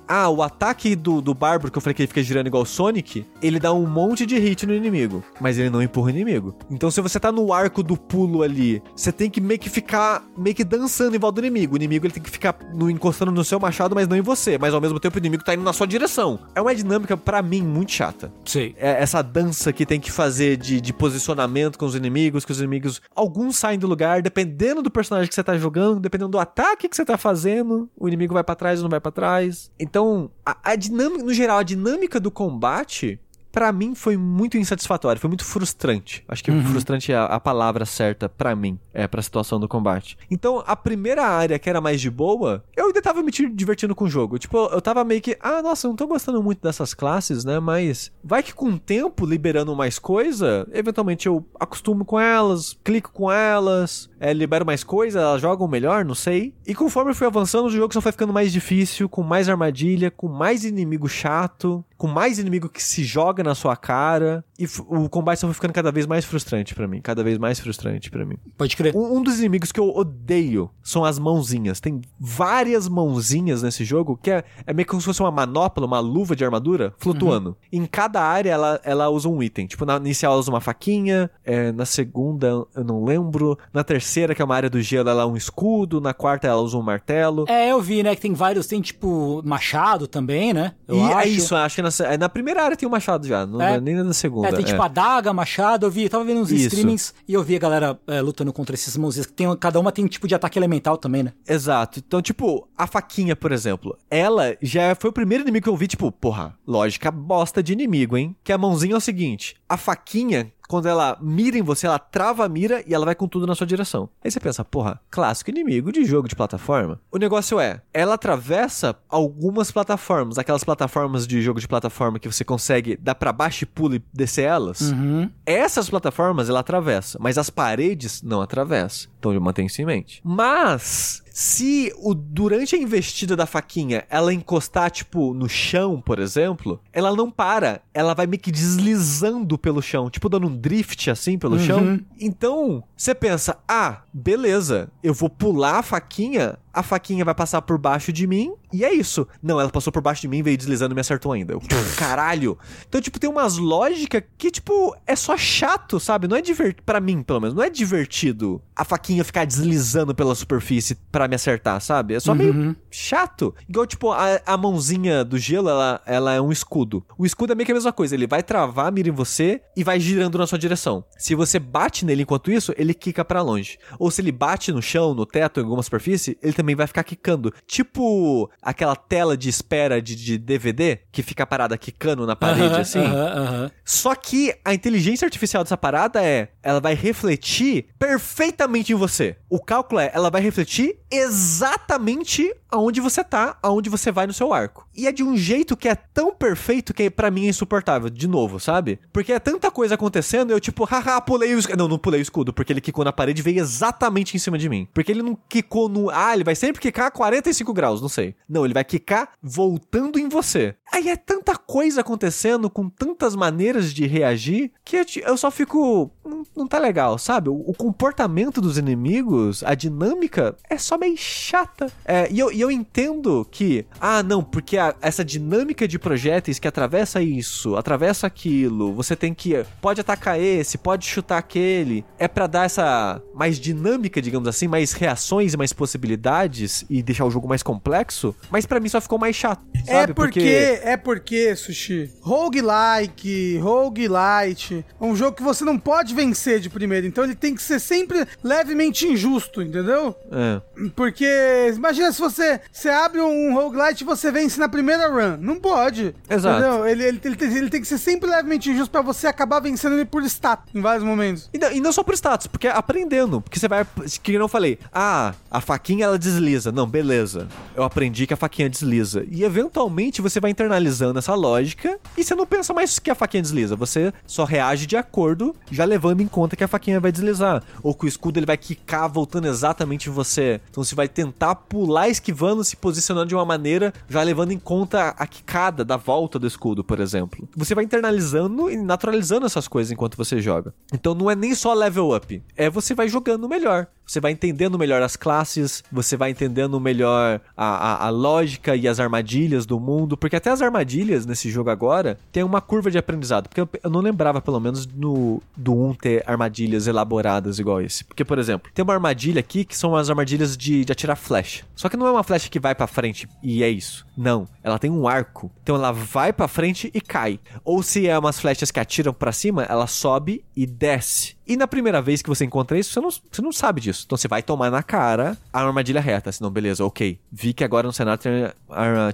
[0.07, 2.67] Ah, o ataque do, do Bárbaro, que eu falei que ele fica girando igual o
[2.67, 6.55] Sonic, ele dá um monte de hit no inimigo, mas ele não empurra o inimigo.
[6.71, 10.25] Então, se você tá no arco do pulo ali, você tem que meio que ficar
[10.37, 11.75] meio que dançando em volta do inimigo.
[11.75, 14.59] O inimigo ele tem que ficar no- encostando no seu machado, mas não em você.
[14.59, 16.38] Mas ao mesmo tempo o inimigo tá indo na sua direção.
[16.55, 18.75] É uma dinâmica, pra mim, muito chata Sei.
[18.79, 22.59] é essa dança que tem que fazer de, de posicionamento com os inimigos, que os
[22.59, 26.88] inimigos, alguns saem do lugar, dependendo do personagem que você tá jogando, dependendo do ataque
[26.88, 29.71] que você tá fazendo, o inimigo vai pra trás ou não vai pra trás.
[29.79, 33.21] Então, a, a dinâmica, no geral, a dinâmica do combate,
[33.53, 36.25] pra mim, foi muito insatisfatória, foi muito frustrante.
[36.27, 40.17] Acho que frustrante é a, a palavra certa pra mim, é pra situação do combate.
[40.31, 44.07] Então, a primeira área que era mais de boa, eu ainda tava me divertindo com
[44.07, 44.38] o jogo.
[44.38, 47.61] Tipo, eu tava meio que, ah, nossa, não tô gostando muito dessas classes, né?
[47.61, 53.12] Mas vai que com o tempo, liberando mais coisa, eventualmente eu acostumo com elas, clico
[53.12, 56.54] com elas, é, libero mais coisa, elas jogam melhor, não sei.
[56.64, 60.12] E conforme eu fui avançando, o jogo só foi ficando mais difícil, com mais armadilha,
[60.12, 64.44] com mais inimigo chato, com mais inimigo que se joga na sua cara.
[64.56, 67.58] E o combate só foi ficando cada vez mais frustrante pra mim, cada vez mais
[67.58, 68.37] frustrante pra mim.
[68.56, 68.94] Pode crer.
[68.94, 71.80] Um, um dos inimigos que eu odeio são as mãozinhas.
[71.80, 75.98] Tem várias mãozinhas nesse jogo que é, é meio como se fosse uma manopla, uma
[75.98, 77.56] luva de armadura flutuando.
[77.72, 79.66] Em cada área ela, ela usa um item.
[79.66, 84.12] Tipo, na inicial ela usa uma faquinha, é, na segunda eu não lembro, na terceira,
[84.35, 86.83] que é uma área do gelo, ela é um escudo, na quarta ela usa um
[86.83, 87.44] martelo.
[87.48, 90.72] É, eu vi, né, que tem vários, tem tipo machado também, né?
[90.87, 91.18] Eu e acho.
[91.18, 93.77] é isso, acho que na, é, na primeira área tem um machado já, não É.
[93.77, 94.48] é nem na segunda.
[94.48, 94.85] É, tem tipo é.
[94.85, 96.66] adaga, machado, eu vi, eu tava vendo uns Isso.
[96.68, 99.90] streamings e eu vi a galera é, lutando contra esses mãozinhas, que tem, cada uma
[99.92, 101.33] tem um tipo de ataque elemental também, né?
[101.48, 101.98] Exato.
[101.98, 105.87] Então, tipo, a faquinha, por exemplo, ela já foi o primeiro inimigo que eu vi,
[105.87, 108.37] tipo, porra, lógica bosta de inimigo, hein?
[108.42, 112.46] Que a mãozinha é o seguinte: a faquinha, quando ela mira em você, ela trava
[112.46, 114.08] a mira e ela vai com tudo na sua direção.
[114.24, 116.98] Aí você pensa, porra, clássico inimigo de jogo de plataforma.
[117.11, 122.42] O negócio é, ela atravessa algumas plataformas, aquelas plataformas de jogo de plataforma que você
[122.42, 124.80] consegue dar para baixo e pula e descer elas.
[124.80, 125.28] Uhum.
[125.44, 129.08] Essas plataformas ela atravessa, mas as paredes não atravessa.
[129.18, 130.22] Então mantém isso em mente.
[130.24, 136.81] Mas se o, durante a investida da faquinha ela encostar, tipo, no chão, por exemplo,
[136.92, 137.81] ela não para.
[137.95, 141.59] Ela vai meio que deslizando pelo chão, tipo, dando um drift assim pelo Uhum.
[141.64, 142.01] chão.
[142.21, 147.78] Então, você pensa, ah, beleza, eu vou pular a faquinha, a faquinha vai passar por
[147.78, 149.26] baixo de mim, e é isso.
[149.42, 151.54] Não, ela passou por baixo de mim, veio deslizando e me acertou ainda.
[151.54, 151.62] Eu,
[151.96, 152.58] caralho.
[152.88, 156.28] Então, tipo, tem umas lógicas que, tipo, é só chato, sabe?
[156.28, 160.35] Não é divertido, pra mim, pelo menos, não é divertido a faquinha ficar deslizando pela
[160.35, 162.14] superfície pra me acertar, sabe?
[162.14, 163.54] É só meio chato.
[163.68, 167.04] Igual, tipo, a, a mãozinha do gelo, ela, ela é um escudo.
[167.18, 168.14] O escudo é meio que a mesma coisa.
[168.14, 171.04] Ele vai travar mira em você e vai girando na sua direção.
[171.18, 173.78] Se você bate nele enquanto isso, ele quica pra longe.
[173.98, 177.03] Ou se ele bate no chão, no teto, em alguma superfície, ele também vai ficar
[177.05, 177.53] quicando.
[177.66, 182.81] Tipo aquela tela de espera de, de DVD que fica parada quicando na parede, Aham,
[182.81, 183.01] assim.
[183.01, 183.70] aham, aham.
[183.85, 189.37] Só que a inteligência artificial dessa parada é, ela vai refletir perfeitamente em você.
[189.51, 194.53] O cálculo é, ela vai refletir exatamente aonde você tá, aonde você vai no seu
[194.53, 194.87] arco.
[194.94, 198.27] E é de um jeito que é tão perfeito que pra mim é insuportável, de
[198.27, 198.98] novo, sabe?
[199.12, 201.77] Porque é tanta coisa acontecendo, eu tipo, haha, pulei o escudo.
[201.77, 204.57] Não, não pulei o escudo, porque ele quicou na parede e veio exatamente em cima
[204.57, 204.88] de mim.
[204.94, 206.09] Porque ele não quicou no.
[206.11, 208.35] Ah, ele vai sempre quicar a 45 graus, não sei.
[208.49, 210.75] Não, ele vai quicar voltando em você.
[210.93, 216.11] Aí é tanta coisa acontecendo com tantas maneiras de reagir que eu, eu só fico.
[216.25, 217.49] Não, não tá legal, sabe?
[217.49, 221.91] O, o comportamento dos inimigos, a dinâmica, é só meio chata.
[222.05, 223.87] É, e, eu, e eu entendo que.
[224.01, 229.33] Ah, não, porque a- essa dinâmica de projéteis que atravessa isso, atravessa aquilo, você tem
[229.35, 229.65] que.
[229.81, 232.05] Pode atacar esse, pode chutar aquele.
[232.19, 236.41] É pra dar essa mais dinâmica, digamos assim, mais reações e mais possibilidades
[236.88, 238.35] e deixar o jogo mais complexo.
[238.50, 239.62] Mas pra mim só ficou mais chato.
[239.87, 240.14] É sabe?
[240.14, 246.70] porque, é porque, Sushi, roguelike, roguelite, é um jogo que você não pode vencer de
[246.70, 250.14] primeira, então ele tem que ser sempre levemente injusto, entendeu?
[250.31, 250.61] É.
[250.90, 255.59] Porque, imagina se você, você abre um roguelite e você vence na primeira run, não
[255.59, 256.14] pode.
[256.29, 256.87] Exato.
[256.87, 259.95] Ele, ele, ele, tem, ele tem que ser sempre levemente injusto pra você acabar vencendo
[259.95, 261.49] ele por stat em vários momentos.
[261.53, 263.40] E não, e não só por status, porque é aprendendo.
[263.40, 263.87] Porque você vai.
[264.23, 264.79] Que eu não falei.
[264.92, 266.73] Ah, a faquinha ela desliza.
[266.73, 267.49] Não, beleza.
[267.75, 269.25] Eu aprendi que a faquinha desliza.
[269.31, 273.42] E eventualmente você vai internalizando essa lógica e você não pensa mais que a faquinha
[273.42, 273.77] desliza.
[273.77, 277.62] Você só reage de acordo, já levando em conta que a faquinha vai deslizar.
[277.83, 280.61] Ou que o escudo ele vai quicar voltando exatamente em você.
[280.72, 285.08] Então você vai tentar pular esquivando, se posicionando de uma maneira, já levando em conta
[285.18, 287.46] a quicada da volta do escudo, por exemplo.
[287.54, 290.72] Você vai internalizando e naturalizando essas coisas enquanto você joga.
[290.90, 293.87] Então não é nem só level up, é você vai jogando melhor.
[294.12, 298.87] Você vai entendendo melhor as classes, você vai entendendo melhor a, a, a lógica e
[298.87, 302.98] as armadilhas do mundo, porque até as armadilhas nesse jogo agora tem uma curva de
[302.98, 307.81] aprendizado, porque eu, eu não lembrava, pelo menos, no, do 1 ter armadilhas elaboradas igual
[307.81, 308.05] esse.
[308.05, 311.64] Porque, por exemplo, tem uma armadilha aqui que são as armadilhas de, de atirar flecha.
[311.75, 314.07] Só que não é uma flecha que vai pra frente e é isso.
[314.14, 315.51] Não, ela tem um arco.
[315.62, 317.40] Então ela vai pra frente e cai.
[317.64, 321.35] Ou se é umas flechas que atiram pra cima, ela sobe e desce.
[321.46, 324.05] E na primeira vez que você encontra isso, você não, você não sabe disso.
[324.07, 326.31] Então você vai tomar na cara a armadilha reta.
[326.31, 327.18] Senão, beleza, ok.
[327.31, 328.33] Vi que agora no cenário tem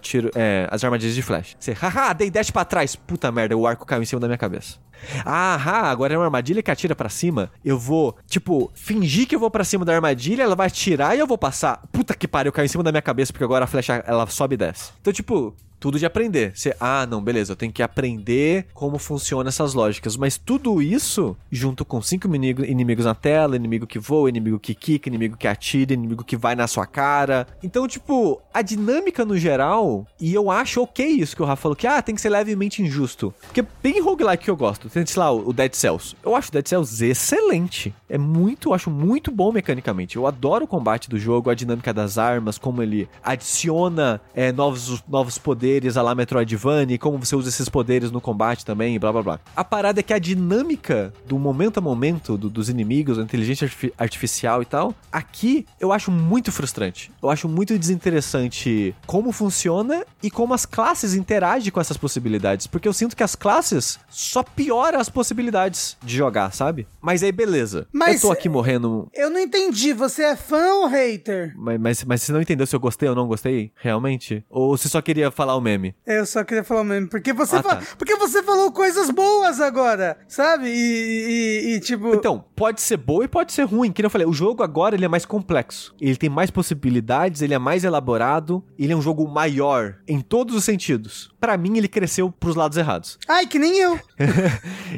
[0.00, 1.56] tiro- é, as armadilhas de flash.
[1.58, 2.94] Você, haha, dei dash pra trás.
[2.94, 4.76] Puta merda, o arco caiu em cima da minha cabeça.
[5.24, 7.50] Ah, agora é uma armadilha que atira pra cima.
[7.64, 11.20] Eu vou, tipo, fingir que eu vou pra cima da armadilha, ela vai atirar e
[11.20, 11.82] eu vou passar.
[11.92, 14.54] Puta que pariu, caiu em cima da minha cabeça porque agora a flecha ela sobe
[14.54, 14.90] e desce.
[15.00, 16.52] Então, tipo, tudo de aprender.
[16.54, 20.16] Você, ah, não, beleza, eu tenho que aprender como funcionam essas lógicas.
[20.16, 24.74] Mas tudo isso, junto com cinco inimigo- inimigos na tela, inimigo que voa, inimigo que
[24.74, 27.46] quica, inimigo que atira, inimigo que vai na sua cara.
[27.62, 31.76] Então, tipo, a dinâmica no geral, e eu acho ok isso que o Rafa falou,
[31.76, 33.32] que ah, tem que ser levemente injusto.
[33.42, 34.88] Porque bem roguelike que eu gosto.
[34.88, 36.16] Tem, sei lá, o Dead Cells.
[36.24, 37.94] Eu acho o Dead Cells excelente.
[38.08, 40.16] É muito, eu acho muito bom mecanicamente.
[40.16, 45.02] Eu adoro o combate do jogo, a dinâmica das armas, como ele adiciona é, novos,
[45.08, 45.38] novos
[45.68, 49.40] poderes a lá Metroidvania, como você usa esses poderes no combate também, blá blá blá.
[49.54, 53.66] A parada é que a dinâmica do momento a momento do- dos inimigos, a inteligência
[53.66, 57.10] artifi- artificial e tal, aqui eu acho muito frustrante.
[57.22, 62.88] Eu acho muito desinteressante como funciona e como as classes interagem com essas possibilidades, porque
[62.88, 66.86] eu sinto que as classes só pioram as possibilidades de jogar, sabe?
[67.00, 67.86] Mas aí beleza.
[67.92, 71.52] Mas- eu tô aqui morrendo Eu não entendi, você é fã ou hater?
[71.56, 73.70] mas, mas, mas você não entendeu se eu gostei ou não gostei?
[73.76, 74.42] Realmente?
[74.48, 75.94] Ou você só queria falar o meme.
[76.06, 77.82] Eu só queria falar o meme, porque você, Ah, fa- tá.
[77.96, 80.68] porque você falou coisas boas agora, sabe?
[80.68, 82.14] E, e- e, tipo...
[82.14, 83.92] Então, pode ser boa e pode ser ruim.
[83.92, 85.94] Que eu falei, o jogo agora ele é mais complexo.
[86.00, 90.54] Ele tem mais possibilidades, ele é mais elaborado, ele é um jogo maior em todos
[90.54, 91.30] os sentidos.
[91.40, 93.18] Pra mim, ele cresceu pros lados errados.
[93.28, 93.98] Ai, que nem eu.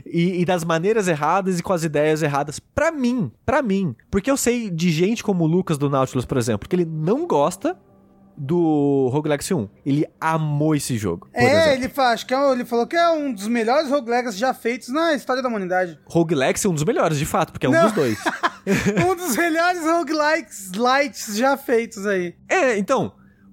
[0.06, 2.58] e, e das maneiras erradas e com as ideias erradas.
[2.58, 3.94] Pra mim, pra mim.
[4.10, 7.26] Porque eu sei de gente como o Lucas do Nautilus, por exemplo, que ele não
[7.26, 7.76] gosta
[8.42, 9.68] do Rogue Legacy 1.
[9.84, 11.28] Ele amou esse jogo.
[11.34, 14.88] É, ele, acho que é, ele falou que é um dos melhores roguelikes já feitos
[14.88, 15.98] na história da humanidade.
[16.06, 17.84] Rogue Legacy é um dos melhores, de fato, porque é um Não.
[17.84, 18.18] dos dois.
[19.06, 22.34] um dos melhores roguelikes lights já feitos aí.
[22.48, 23.12] É, então.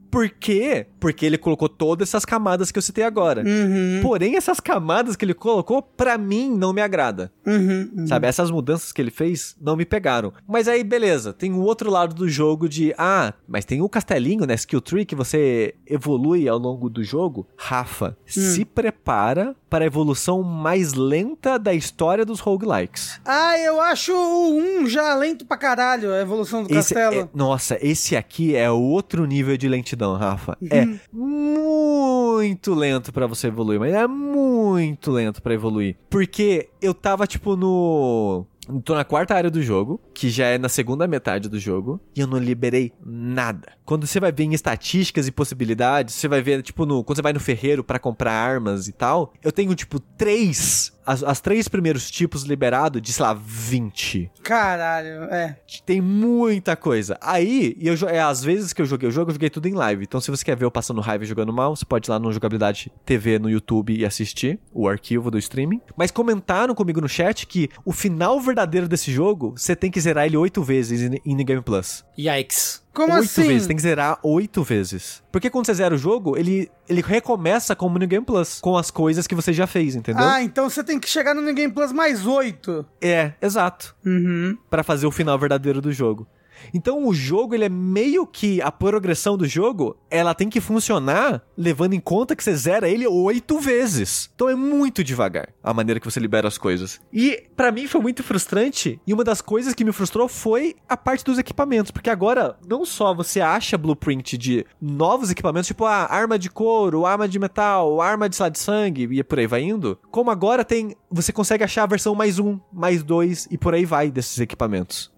[0.09, 0.87] Por quê?
[0.99, 3.43] Porque ele colocou todas essas camadas que eu citei agora.
[3.45, 7.31] Uhum, Porém, essas camadas que ele colocou, pra mim, não me agrada.
[7.45, 8.07] uhum, uhum.
[8.07, 8.27] Sabe?
[8.27, 10.33] Essas mudanças que ele fez não me pegaram.
[10.47, 11.33] Mas aí, beleza.
[11.33, 12.93] Tem o outro lado do jogo de.
[12.97, 14.55] Ah, mas tem o castelinho, né?
[14.55, 17.47] Skill tree que você evolui ao longo do jogo.
[17.57, 23.19] Rafa, se prepara para a evolução mais lenta da história dos roguelikes.
[23.25, 27.21] Ah, eu acho o 1 já lento pra caralho, a evolução do Esse castelo.
[27.23, 30.57] é- nossa, esse aqui é outro nível de lentidão, Rafa.
[30.71, 35.95] É muito lento pra você evoluir, mas é muito lento pra evoluir.
[36.09, 38.45] Porque eu tava, tipo, no.
[38.83, 42.19] Tô na quarta área do jogo, que já é na segunda metade do jogo, e
[42.19, 43.71] eu não liberei nada.
[43.85, 47.21] Quando você vai ver em estatísticas e possibilidades, você vai ver, tipo, no, quando você
[47.21, 51.69] vai no ferreiro pra comprar armas e tal, eu tenho, tipo, três, as, as três
[51.69, 54.29] primeiros tipos liberados de, sei lá, 20.
[54.43, 55.57] Caralho, é.
[55.85, 57.17] Tem muita coisa.
[57.21, 59.73] Aí, e eu, é, às vezes que eu joguei o jogo, eu joguei tudo em
[59.73, 60.03] live.
[60.03, 62.19] Então, se você quer ver eu passando raiva e jogando mal, você pode ir lá
[62.19, 65.79] no Jogabilidade TV no YouTube e assistir o arquivo do streaming.
[65.95, 70.25] Mas comentaram comigo no chat que o final verdadeiro desse jogo, você tem que zerar
[70.25, 72.03] ele oito vezes em, em Game Plus.
[72.19, 72.85] Yikes.
[72.97, 73.47] Como oito assim?
[73.47, 75.21] vezes, tem que zerar oito vezes.
[75.31, 78.89] Porque quando você zera o jogo, ele, ele recomeça como no Game Plus, com as
[78.89, 80.25] coisas que você já fez, entendeu?
[80.27, 82.83] Ah, então você tem que chegar no New Game Plus mais 8.
[82.99, 83.95] É, exato.
[84.03, 84.57] Uhum.
[84.67, 86.27] Pra fazer o final verdadeiro do jogo.
[86.73, 91.41] Então o jogo, ele é meio que a progressão do jogo, ela tem que funcionar
[91.57, 94.29] levando em conta que você zera ele oito vezes.
[94.35, 96.99] Então é muito devagar a maneira que você libera as coisas.
[97.11, 100.95] E pra mim foi muito frustrante, e uma das coisas que me frustrou foi a
[100.95, 106.11] parte dos equipamentos, porque agora não só você acha blueprint de novos equipamentos, tipo a
[106.11, 109.63] arma de couro, arma de metal, arma de sala de sangue e por aí vai
[109.63, 113.73] indo, como agora tem, você consegue achar a versão mais um, mais dois e por
[113.73, 115.11] aí vai desses equipamentos.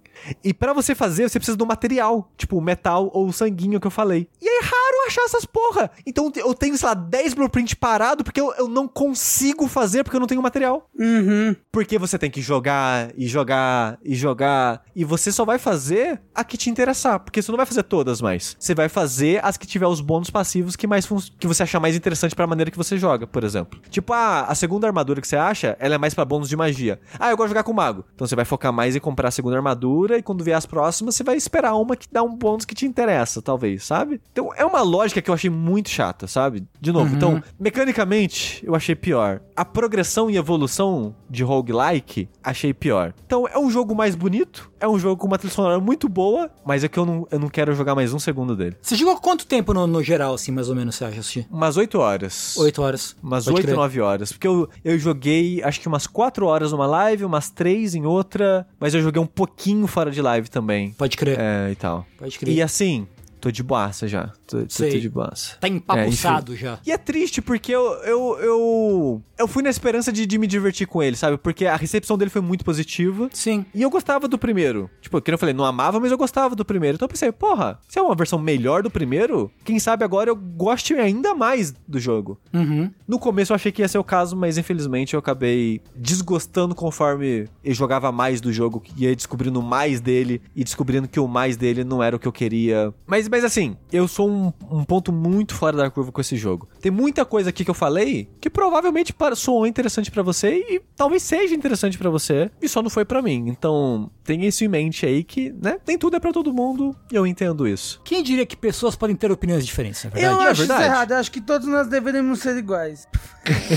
[0.44, 3.88] E pra você fazer, você precisa do material, tipo o metal ou o sanguinho que
[3.88, 4.28] eu falei.
[4.42, 5.92] E é raro achar essas porra.
[6.06, 10.16] Então eu tenho, sei lá, 10 blueprint parado porque eu, eu não consigo fazer porque
[10.16, 10.90] eu não tenho material.
[10.98, 11.56] Uhum.
[11.72, 14.84] Porque você tem que jogar e jogar e jogar.
[14.96, 17.20] E você só vai fazer a que te interessar.
[17.20, 18.56] Porque você não vai fazer todas mais.
[18.60, 21.08] Você vai fazer as que tiver os bônus passivos que mais
[21.40, 23.80] que você achar mais interessante pra maneira que você joga, por exemplo.
[23.90, 27.00] Tipo, ah, a segunda armadura que você acha, ela é mais pra bônus de magia.
[27.20, 28.06] Ah, eu gosto de jogar com mago.
[28.16, 31.16] Então você vai focar mais em comprar a segunda armadura e quando vier as próximas,
[31.16, 34.22] você vai esperar uma que dá um bônus que te interessa, talvez, sabe?
[34.32, 36.68] Então é uma lógica que eu achei muito chata, sabe?
[36.80, 39.42] De novo, então, mecanicamente, eu achei pior.
[39.56, 43.14] A progressão e evolução de roguelike, achei pior.
[43.26, 46.50] Então, é um jogo mais bonito, é um jogo com uma trilha sonora muito boa,
[46.66, 48.78] mas é que eu não, eu não quero jogar mais um segundo dele.
[48.82, 51.48] Você jogou quanto tempo no, no geral, assim, mais ou menos, você acha, assistir?
[51.52, 52.58] Umas 8 horas.
[52.58, 53.16] Oito horas.
[53.22, 53.76] Umas Pode 8, crer.
[53.76, 54.32] 9 horas.
[54.32, 58.68] Porque eu, eu joguei, acho que umas 4 horas numa live, umas 3 em outra,
[58.80, 60.92] mas eu joguei um pouquinho fora de live também.
[60.94, 61.38] Pode crer.
[61.38, 62.06] É, e tal.
[62.18, 62.56] Pode crer.
[62.56, 63.06] E assim,
[63.42, 64.32] tô de boaça já.
[64.50, 64.92] Tô, tô, Sei.
[64.92, 65.58] tô de boaça.
[65.60, 66.80] Tá empapuçado já.
[66.84, 70.88] E é triste porque eu, eu, eu, eu fui na esperança de, de me divertir
[70.88, 71.38] com ele, sabe?
[71.38, 73.30] Porque a recepção dele foi muito positiva.
[73.32, 73.64] Sim.
[73.76, 74.90] E eu gostava do primeiro.
[75.02, 76.96] Tipo, que eu falei, não amava, mas eu gostava do primeiro.
[76.96, 80.36] Então eu pensei, porra, se é uma versão melhor do primeiro, quem sabe agora eu
[80.36, 82.40] goste ainda mais do jogo.
[82.52, 82.90] Uhum.
[83.08, 87.48] No começo eu achei que ia ser o caso, mas infelizmente eu acabei desgostando conforme
[87.64, 91.84] eu jogava mais do jogo, ia descobrindo mais dele e descobrindo que o mais dele
[91.84, 92.94] não era o que eu queria.
[93.06, 94.39] Mas, mas assim, eu sou um,
[94.70, 96.68] um ponto muito fora da curva com esse jogo.
[96.82, 100.82] Tem muita coisa aqui que eu falei que provavelmente para- soou interessante pra você e
[100.96, 103.46] talvez seja interessante pra você e só não foi pra mim.
[103.48, 107.16] Então, tenha isso em mente aí que, né, nem tudo é pra todo mundo e
[107.16, 108.00] eu entendo isso.
[108.04, 110.34] Quem diria que pessoas podem ter opiniões diferentes, na verdade?
[110.36, 110.84] Eu é acho isso verdade.
[110.84, 113.08] errado, eu acho que todos nós deveríamos ser iguais.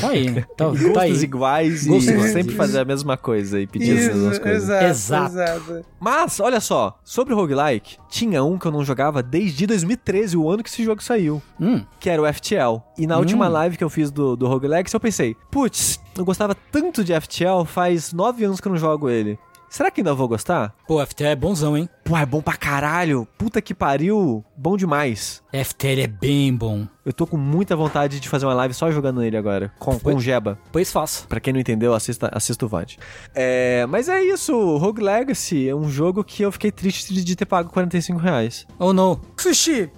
[0.01, 0.45] Tá aí, né?
[0.57, 1.13] Tá, Gostos tá aí.
[1.23, 2.33] iguais Gostos e iguais.
[2.33, 4.63] sempre fazer a mesma coisa e pedir as mesmas Isso, coisas.
[4.69, 5.33] exato, Exato.
[5.35, 5.87] exato.
[5.99, 10.45] Mas, olha só, sobre o roguelike, tinha um que eu não jogava desde 2013, o
[10.53, 12.81] ano que esse jogo saiu, Hum, que era o FTL.
[12.99, 16.55] E na última live que eu fiz do, do roguelike, eu pensei, putz, eu gostava
[16.55, 19.39] tanto de FTL, faz nove anos que eu não jogo ele.
[19.73, 20.75] Será que ainda vou gostar?
[20.87, 21.89] Pô, FTL é bonzão, hein?
[22.05, 23.27] Pô, é bom pra caralho.
[23.39, 24.45] Puta que pariu.
[24.55, 25.43] Bom demais.
[25.51, 26.87] FTL é bem bom.
[27.07, 29.73] Eu tô com muita vontade de fazer uma live só jogando ele agora.
[29.79, 30.59] Com, com Jeba.
[30.71, 31.27] Pois faço.
[31.27, 32.99] Pra quem não entendeu, assista, assista o VOD.
[33.35, 34.77] É, mas é isso.
[34.77, 38.67] Rogue Legacy é um jogo que eu fiquei triste de ter pago 45 reais.
[38.79, 39.23] Oh, não.
[39.39, 39.91] Sushi.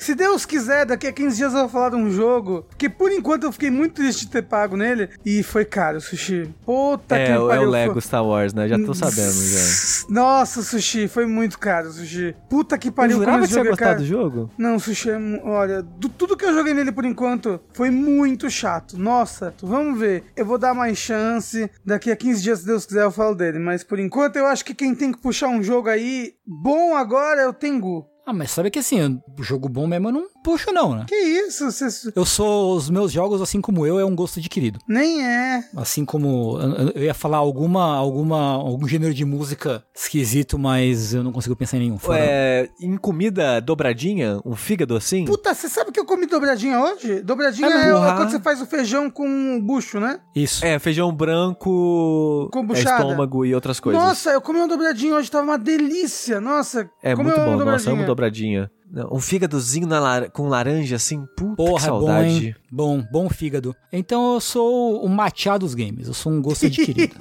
[0.00, 3.12] Se Deus quiser, daqui a 15 dias eu vou falar de um jogo que por
[3.12, 6.48] enquanto eu fiquei muito triste de ter pago nele e foi caro, Sushi.
[6.64, 7.68] Puta é, que é pariu.
[7.68, 8.66] o Lego Star Wars, né?
[8.66, 10.06] Já tô sabendo já.
[10.08, 12.34] Nossa, Sushi, foi muito caro, Sushi.
[12.48, 13.18] Puta que Eu pariu.
[13.18, 14.50] jurava como que você ia é gostar do jogo.
[14.56, 18.98] Não, Sushi, é olha, do, tudo que eu joguei nele por enquanto foi muito chato.
[18.98, 20.24] Nossa, vamos ver.
[20.34, 21.70] Eu vou dar mais chance.
[21.84, 23.58] Daqui a 15 dias, se Deus quiser, eu falo dele.
[23.58, 27.42] Mas por enquanto, eu acho que quem tem que puxar um jogo aí bom agora
[27.42, 28.09] é o Tengu.
[28.30, 31.04] Ah, mas sabe que assim, o jogo bom mesmo eu não puxo, não, né?
[31.08, 31.70] Que isso?
[31.70, 32.12] Você...
[32.14, 32.76] Eu sou.
[32.76, 34.78] Os meus jogos, assim como eu, é um gosto adquirido.
[34.86, 35.64] Nem é.
[35.76, 36.58] Assim como.
[36.60, 41.56] eu- Eu ia falar alguma, alguma, algum gênero de música esquisito, mas eu não consigo
[41.56, 41.98] pensar em nenhum.
[41.98, 42.18] Fora.
[42.20, 45.24] É, em comida dobradinha, um fígado assim.
[45.24, 47.20] Puta, você sabe que eu comi dobradinha hoje?
[47.22, 48.16] Dobradinha Ah, é, porra.
[48.16, 50.20] quando você faz o feijão com bucho, né?
[50.36, 50.64] Isso.
[50.64, 53.02] É, feijão branco, Com é, buchada.
[53.02, 54.00] estômago e outras coisas.
[54.02, 56.40] Nossa, eu comi uma dobradinha hoje, tava uma delícia.
[56.40, 57.56] Nossa, é muito bom.
[57.64, 58.19] Nossa, amo dobradinha.
[58.20, 58.70] Dobradinha.
[59.12, 62.28] Um fígadozinho na lar- com laranja assim, puta que Porra, bom, saudade.
[62.48, 62.54] hein?
[62.72, 63.74] Bom, bom fígado.
[63.92, 67.14] Então eu sou o machá dos games, eu sou um gosto adquirido.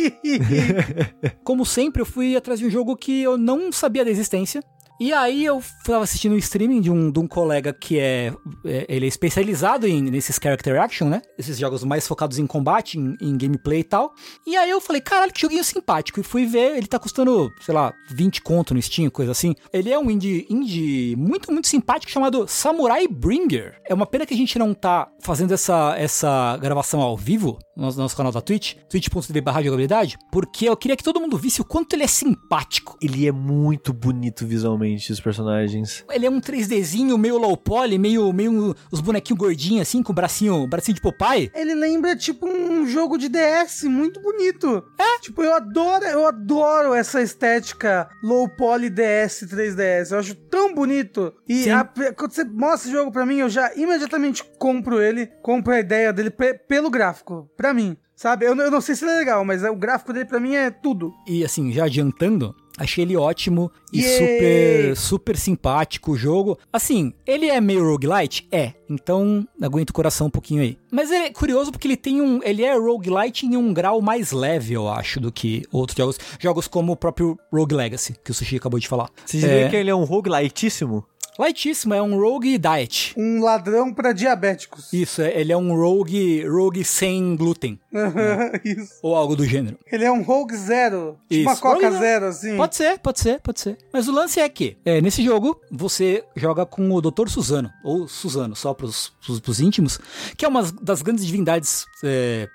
[1.43, 4.63] Como sempre, eu fui atrás de um jogo que eu não sabia da existência.
[4.99, 8.33] E aí eu tava assistindo um streaming de um, de um colega que é,
[8.65, 11.21] é- Ele é especializado em, nesses character action, né?
[11.37, 14.13] Esses jogos mais focados em combate, em, em gameplay e tal.
[14.45, 16.19] E aí eu falei, caralho, que joguinho simpático.
[16.19, 19.53] E fui ver, ele tá custando, sei lá, 20 conto no Steam, coisa assim.
[19.71, 23.79] Ele é um indie, indie muito, muito simpático chamado Samurai Bringer.
[23.87, 27.83] É uma pena que a gente não tá fazendo essa, essa gravação ao vivo no
[27.85, 31.61] nosso, nosso canal da Twitch, twitch.tv barra jogabilidade, porque eu queria que todo mundo visse
[31.61, 32.97] o quanto ele é simpático.
[33.01, 36.03] Ele é muito bonito visualmente, os personagens.
[36.09, 40.15] Ele é um 3Dzinho meio low poly, meio, meio os bonequinhos gordinhos assim, com o
[40.15, 41.51] bracinho, bracinho de Popeye.
[41.53, 44.83] Ele lembra tipo um jogo de DS muito bonito.
[44.99, 45.19] É?
[45.19, 50.11] Tipo, eu adoro, eu adoro essa estética low poly DS 3DS.
[50.11, 51.33] Eu acho tão bonito.
[51.47, 51.83] E a-
[52.15, 56.11] quando você mostra o jogo pra mim, eu já imediatamente compro ele, compro a ideia
[56.13, 57.97] dele pe- pelo gráfico, pra mim.
[58.15, 58.45] Sabe?
[58.45, 60.53] Eu, não- eu não sei se ele é legal, mas o gráfico dele pra mim
[60.53, 61.13] é tudo.
[61.25, 64.17] E assim, já adiantando, achei ele ótimo e Yay!
[64.17, 66.57] super, super simpático o jogo.
[66.71, 68.47] Assim, ele é meio roguelite?
[68.51, 68.73] É.
[68.89, 70.77] Então, aguenta o coração um pouquinho aí.
[70.89, 72.39] Mas é curioso porque ele tem um.
[72.43, 76.17] Ele é roguelite em um grau mais leve, eu acho, do que outros jogos.
[76.39, 79.09] Jogos como o próprio Rogue Legacy, que o Sushi acabou de falar.
[79.25, 81.05] Você diria é, que ele é um roguelitíssimo?
[81.39, 83.13] Lightíssimo, é um rogue diet.
[83.17, 84.91] Um ladrão pra diabéticos.
[84.91, 87.79] Isso, é- ele é um rogue, rogue sem glúten.
[88.65, 88.95] Isso.
[89.01, 89.77] Ou algo do gênero.
[89.89, 91.17] Ele é um Rogue Zero.
[91.29, 91.61] Tipo uma Isso.
[91.61, 92.57] Coca Rogue Zero, assim.
[92.57, 93.77] Pode ser, pode ser, pode ser.
[93.93, 97.29] Mas o lance é que, é, nesse jogo, você joga com o Dr.
[97.29, 99.97] Suzano, ou Suzano, só pros, pros, pros íntimos,
[100.35, 102.49] que é uma das grandes divindades é,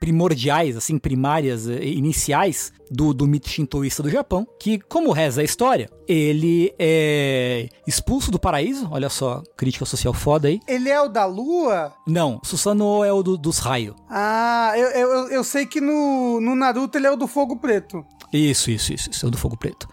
[0.00, 5.44] primordiais, assim, primárias, é, iniciais do, do mito shintoísta do Japão, que, como reza a
[5.44, 10.60] história, ele é expulso do paraíso, olha só, crítica social foda aí.
[10.68, 11.92] Ele é o da lua?
[12.06, 13.94] Não, Susano é o do- dos raios.
[14.10, 18.04] Ah, eu, eu, eu sei que no, no Naruto ele é o do fogo preto.
[18.32, 19.86] Isso, isso, isso, isso é o do Fogo Preto.